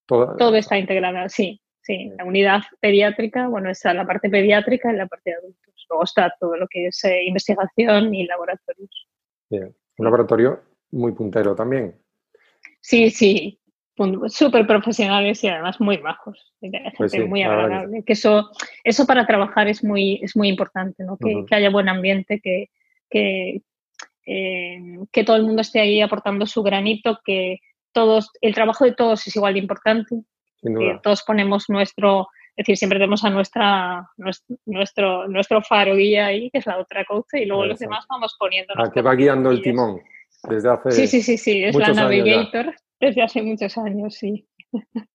Todo 0.07 0.55
está 0.55 0.79
integrado, 0.79 1.29
sí, 1.29 1.61
sí. 1.83 2.11
La 2.17 2.25
unidad 2.25 2.63
pediátrica, 2.81 3.47
bueno, 3.49 3.69
está 3.69 3.93
la 3.93 4.07
parte 4.07 4.31
pediátrica 4.31 4.91
y 4.91 4.97
la 4.97 5.07
parte 5.07 5.33
de 5.33 5.37
adultos. 5.37 5.87
Luego 5.91 6.05
está 6.05 6.35
todo 6.41 6.57
lo 6.57 6.67
que 6.67 6.87
es 6.87 7.03
investigación 7.27 8.15
y 8.15 8.27
laboratorios. 8.27 9.09
Un 9.51 10.05
laboratorio 10.05 10.63
muy 10.91 11.13
puntero 11.13 11.55
también. 11.55 11.95
Sí, 12.81 13.11
sí, 13.11 13.61
súper 14.29 14.67
profesionales 14.67 15.43
y 15.43 15.49
además 15.49 15.81
muy 15.81 15.97
bajos, 15.97 16.55
pues 16.61 17.13
gente 17.13 17.27
muy 17.27 17.43
agradable. 17.43 18.03
Que 18.05 18.13
eso, 18.13 18.51
eso 18.85 19.07
para 19.07 19.27
trabajar 19.27 19.69
es 19.69 19.83
muy, 19.83 20.21
es 20.23 20.37
muy 20.37 20.49
importante, 20.49 21.05
¿no? 21.05 21.17
que, 21.17 21.45
haya 21.55 21.71
buen 21.71 21.89
ambiente, 21.89 22.41
que, 22.41 22.71
que, 23.11 23.63
eh, 24.27 24.99
que, 25.11 25.25
todo 25.25 25.37
el 25.37 25.45
mundo 25.45 25.63
esté 25.63 25.81
ahí 25.81 26.01
aportando 26.01 26.47
su 26.47 26.63
granito, 26.63 27.19
que 27.25 27.59
todos, 27.93 28.31
el 28.41 28.55
trabajo 28.55 28.85
de 28.85 28.93
todos 28.93 29.27
es 29.27 29.35
igual 29.35 29.55
de 29.55 29.61
importante, 29.61 30.23
que 30.63 30.99
todos 31.03 31.23
ponemos 31.25 31.69
nuestro, 31.69 32.29
es 32.59 32.65
decir, 32.65 32.77
siempre 32.77 32.99
tenemos 32.99 33.25
a 33.25 33.31
nuestra, 33.31 34.11
nuestro, 34.67 35.29
nuestro 35.29 35.63
faro 35.63 35.95
guía 35.95 36.27
ahí, 36.27 36.51
que 36.51 36.59
es 36.59 36.67
la 36.67 36.77
otra 36.79 37.05
coach, 37.05 37.35
y 37.35 37.45
luego 37.45 37.67
los 37.67 37.79
demás 37.79 38.05
vamos 38.11 38.35
poniendo. 38.37 38.75
A 38.77 38.91
que 38.91 39.01
va 39.01 39.15
guiando 39.15 39.53
el 39.53 39.63
timón 39.63 40.01
desde 40.49 40.69
hace. 40.69 40.91
Sí, 40.91 41.07
sí, 41.07 41.23
sí, 41.23 41.39
sí, 41.39 41.63
es 41.63 41.77
la 41.77 41.93
Navigator 41.93 42.75
desde 42.99 43.23
hace 43.23 43.43
muchos 43.43 43.79
años, 43.79 44.17
sí. 44.17 44.49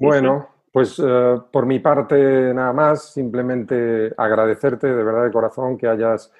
bueno, 0.00 0.48
pues 0.72 0.98
eh, 0.98 1.36
por 1.52 1.66
mi 1.66 1.78
parte 1.78 2.54
nada 2.54 2.72
más, 2.72 3.12
simplemente 3.12 4.10
agradecerte 4.16 4.86
de 4.86 5.04
verdad 5.04 5.24
de 5.24 5.30
corazón 5.30 5.76
que 5.76 5.88
hayas 5.88 6.32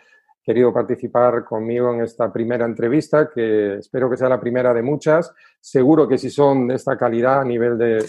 querido 0.42 0.72
participar 0.72 1.44
conmigo 1.44 1.92
en 1.94 2.02
esta 2.02 2.33
primera 2.33 2.64
entrevista, 2.64 3.31
que 3.31 3.76
espero 3.76 4.11
que 4.11 4.16
sea 4.16 4.28
la 4.28 4.40
primera 4.40 4.74
de 4.74 4.83
muchas. 4.83 5.33
Seguro 5.61 6.09
que 6.09 6.18
si 6.18 6.31
son 6.31 6.66
de 6.66 6.74
esta 6.74 6.96
calidad 6.96 7.40
a 7.40 7.44
nivel 7.44 7.78
de, 7.78 8.05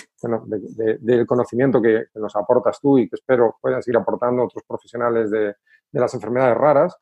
del 1.00 1.28
conocimiento 1.28 1.82
que, 1.82 2.06
nos 2.16 2.36
aportas 2.36 2.80
tú 2.82 2.98
y 2.98 3.08
que 3.08 3.16
espero 3.16 3.58
puedan 3.62 3.84
seguir 3.84 3.98
aportando 3.98 4.44
otros 4.44 4.64
profesionales 4.68 5.30
de, 5.30 5.56
las 5.92 6.14
enfermedades 6.16 6.58
raras. 6.58 6.98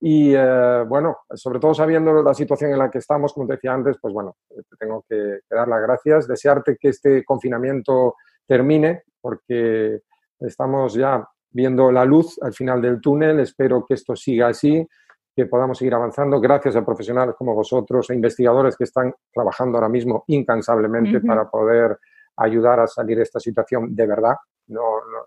Y 0.00 0.34
eh, 0.34 0.84
bueno, 0.88 1.18
sobre 1.32 1.60
todo 1.60 1.74
sabiendo 1.74 2.20
la 2.24 2.34
situación 2.34 2.72
en 2.72 2.78
la 2.78 2.90
que 2.90 2.98
estamos, 2.98 3.32
como 3.32 3.46
te 3.46 3.52
decía 3.54 3.72
antes, 3.72 3.98
pues 4.02 4.12
bueno, 4.12 4.34
te 4.48 4.76
tengo 4.76 5.04
que, 5.08 5.40
que 5.48 5.54
dar 5.54 5.68
las 5.68 5.80
gracias, 5.80 6.26
desearte 6.26 6.76
que 6.76 6.88
este 6.88 7.24
confinamiento 7.24 8.16
termine, 8.44 9.04
porque 9.20 10.00
estamos 10.40 10.94
ya 10.94 11.24
viendo 11.52 11.92
la 11.92 12.04
luz 12.04 12.38
al 12.42 12.52
final 12.52 12.80
del 12.80 13.00
túnel. 13.00 13.40
Espero 13.40 13.84
que 13.86 13.94
esto 13.94 14.16
siga 14.16 14.48
así, 14.48 14.86
que 15.34 15.46
podamos 15.46 15.78
seguir 15.78 15.94
avanzando 15.94 16.40
gracias 16.40 16.76
a 16.76 16.84
profesionales 16.84 17.34
como 17.36 17.54
vosotros 17.54 18.10
e 18.10 18.14
investigadores 18.14 18.76
que 18.76 18.84
están 18.84 19.14
trabajando 19.32 19.78
ahora 19.78 19.88
mismo 19.88 20.24
incansablemente 20.28 21.20
para 21.20 21.48
poder 21.48 21.98
ayudar 22.36 22.80
a 22.80 22.86
salir 22.86 23.16
de 23.16 23.22
esta 23.24 23.40
situación 23.40 23.94
de 23.94 24.06
verdad, 24.06 24.36
no, 24.68 24.82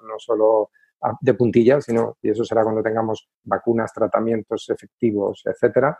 no, 0.07 0.15
solo 0.17 0.71
de 1.21 1.33
puntillas, 1.35 1.85
sino, 1.85 2.17
y 2.21 2.31
eso 2.31 2.43
será 2.43 2.63
cuando 2.63 2.81
tengamos 2.81 3.29
vacunas, 3.43 3.93
tratamientos 3.93 4.69
efectivos, 4.69 5.43
etcétera. 5.45 5.97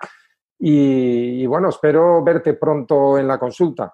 y, 0.57 1.45
bueno, 1.45 1.69
espero 1.69 2.23
verte 2.23 2.53
pronto 2.53 3.17
en 3.19 3.27
la 3.27 3.38
consulta. 3.38 3.93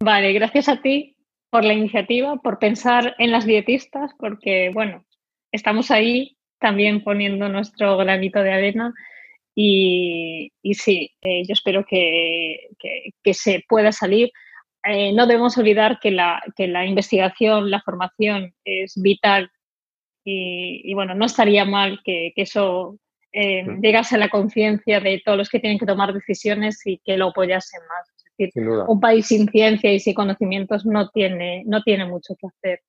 Vale, 0.00 0.32
gracias 0.32 0.68
a 0.68 0.80
ti 0.80 1.16
por 1.50 1.64
la 1.64 1.74
iniciativa, 1.74 2.36
por 2.36 2.58
pensar 2.58 3.14
en 3.18 3.32
las 3.32 3.44
dietistas, 3.44 4.12
porque, 4.18 4.70
bueno, 4.72 5.04
estamos 5.52 5.90
ahí 5.90 6.36
también 6.60 7.02
poniendo 7.02 7.48
nuestro 7.48 7.96
granito 7.96 8.42
de 8.42 8.52
arena 8.52 8.94
y, 9.54 10.52
sí, 10.74 11.10
eh, 11.20 11.42
yo 11.46 11.52
espero 11.52 11.84
que, 11.84 12.68
se 13.32 13.64
pueda 13.68 13.92
salir. 13.92 14.30
Eh, 14.84 15.12
no 15.12 15.26
debemos 15.26 15.58
olvidar 15.58 15.98
que 16.00 16.10
la, 16.10 16.42
que 16.56 16.66
la 16.68 16.86
investigación, 16.86 17.70
la 17.70 17.82
formación 17.82 18.54
es 18.64 18.94
vital 18.96 19.50
y, 20.24 20.94
bueno, 20.94 21.14
no 21.14 21.26
estaría 21.26 21.64
mal 21.64 22.00
que, 22.04 22.32
eso 22.36 22.98
eh, 23.32 23.64
llegase 23.82 24.14
a 24.14 24.18
la 24.18 24.28
conciencia 24.28 25.00
de 25.00 25.20
todos 25.24 25.38
los 25.38 25.48
que 25.48 25.60
tienen 25.60 25.78
que 25.78 25.86
tomar 25.86 26.12
decisiones 26.12 26.86
y 26.86 26.98
que 27.04 27.16
lo 27.16 27.28
apoyasen 27.28 27.80
más 27.88 28.19
un 28.86 29.00
país 29.00 29.26
sin 29.26 29.48
ciencia 29.48 29.92
y 29.92 30.00
sin 30.00 30.14
conocimientos 30.14 30.86
no 30.86 31.10
tiene, 31.10 31.62
no 31.66 31.82
tiene 31.82 32.06
mucho 32.06 32.34
que 32.38 32.46
hacer. 32.46 32.80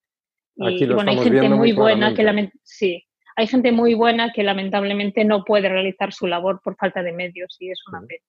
Y, 0.56 0.86
bueno, 0.86 1.12
hay 1.12 1.18
gente 1.18 1.50
muy 1.50 1.72
buena 1.72 2.14
que 2.14 2.52
sí, 2.64 3.04
hay 3.36 3.48
gente 3.48 3.72
muy 3.72 3.94
buena 3.94 4.32
que 4.34 4.44
lamentablemente 4.44 5.26
no 5.26 5.44
puede 5.44 5.70
realizar 5.70 6.14
su 6.14 6.28
labor 6.28 6.62
por 6.64 6.76
falta 6.76 7.02
de 7.02 7.14
medios 7.14 7.56
y 7.60 7.72
es 7.72 7.82
una 7.88 8.02
pena. 8.02 8.24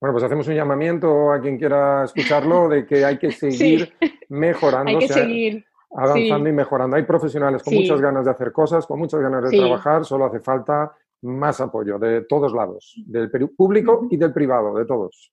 Bueno, 0.00 0.12
pues 0.12 0.24
hacemos 0.24 0.46
un 0.48 0.54
llamamiento 0.54 1.32
a 1.32 1.40
quien 1.40 1.58
quiera 1.58 2.04
escucharlo 2.04 2.68
de 2.68 2.86
que 2.86 3.04
hay 3.04 3.18
que 3.18 3.30
seguir 3.32 3.92
mejorando. 4.28 4.90
hay 4.90 4.98
que 4.98 5.08
seguir. 5.08 5.64
avanzando 5.90 6.48
y 6.48 6.52
mejorando. 6.52 6.96
Hay 6.96 7.04
profesionales 7.04 7.62
con 7.62 7.74
muchas 7.74 8.00
ganas 8.00 8.24
de 8.24 8.30
hacer 8.30 8.52
cosas, 8.52 8.86
con 8.86 8.98
muchas 8.98 9.20
ganas 9.20 9.50
de 9.50 9.56
trabajar, 9.56 10.04
solo 10.04 10.26
hace 10.26 10.40
falta 10.40 10.94
más 11.22 11.60
apoyo 11.60 11.98
de 11.98 12.22
todos 12.22 12.52
lados, 12.52 12.94
del 13.06 13.30
público 13.56 14.06
y 14.10 14.16
del 14.16 14.32
privado, 14.32 14.76
de 14.76 14.84
todos. 14.84 15.32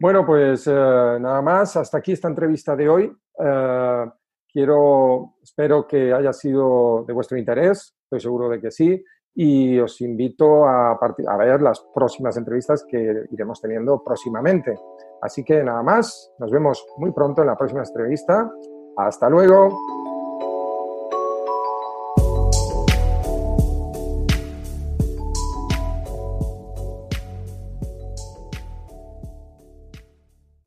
Bueno, 0.00 0.26
pues 0.26 0.66
eh, 0.66 0.70
nada 0.72 1.40
más, 1.42 1.76
hasta 1.76 1.98
aquí 1.98 2.12
esta 2.12 2.28
entrevista 2.28 2.74
de 2.76 2.88
hoy. 2.88 3.16
Eh, 3.38 4.04
quiero, 4.52 5.34
espero 5.42 5.86
que 5.86 6.12
haya 6.12 6.32
sido 6.32 7.04
de 7.06 7.12
vuestro 7.12 7.38
interés, 7.38 7.94
estoy 8.04 8.20
seguro 8.20 8.48
de 8.48 8.60
que 8.60 8.70
sí, 8.70 9.04
y 9.36 9.78
os 9.80 10.00
invito 10.00 10.64
a, 10.66 10.92
a 10.92 11.36
ver 11.36 11.60
las 11.60 11.84
próximas 11.92 12.36
entrevistas 12.36 12.84
que 12.88 13.24
iremos 13.30 13.60
teniendo 13.60 14.02
próximamente. 14.02 14.78
Así 15.22 15.42
que 15.42 15.64
nada 15.64 15.82
más, 15.82 16.32
nos 16.38 16.50
vemos 16.50 16.86
muy 16.98 17.10
pronto 17.12 17.40
en 17.40 17.48
la 17.48 17.56
próxima 17.56 17.82
entrevista. 17.82 18.50
Hasta 18.96 19.28
luego. 19.28 20.13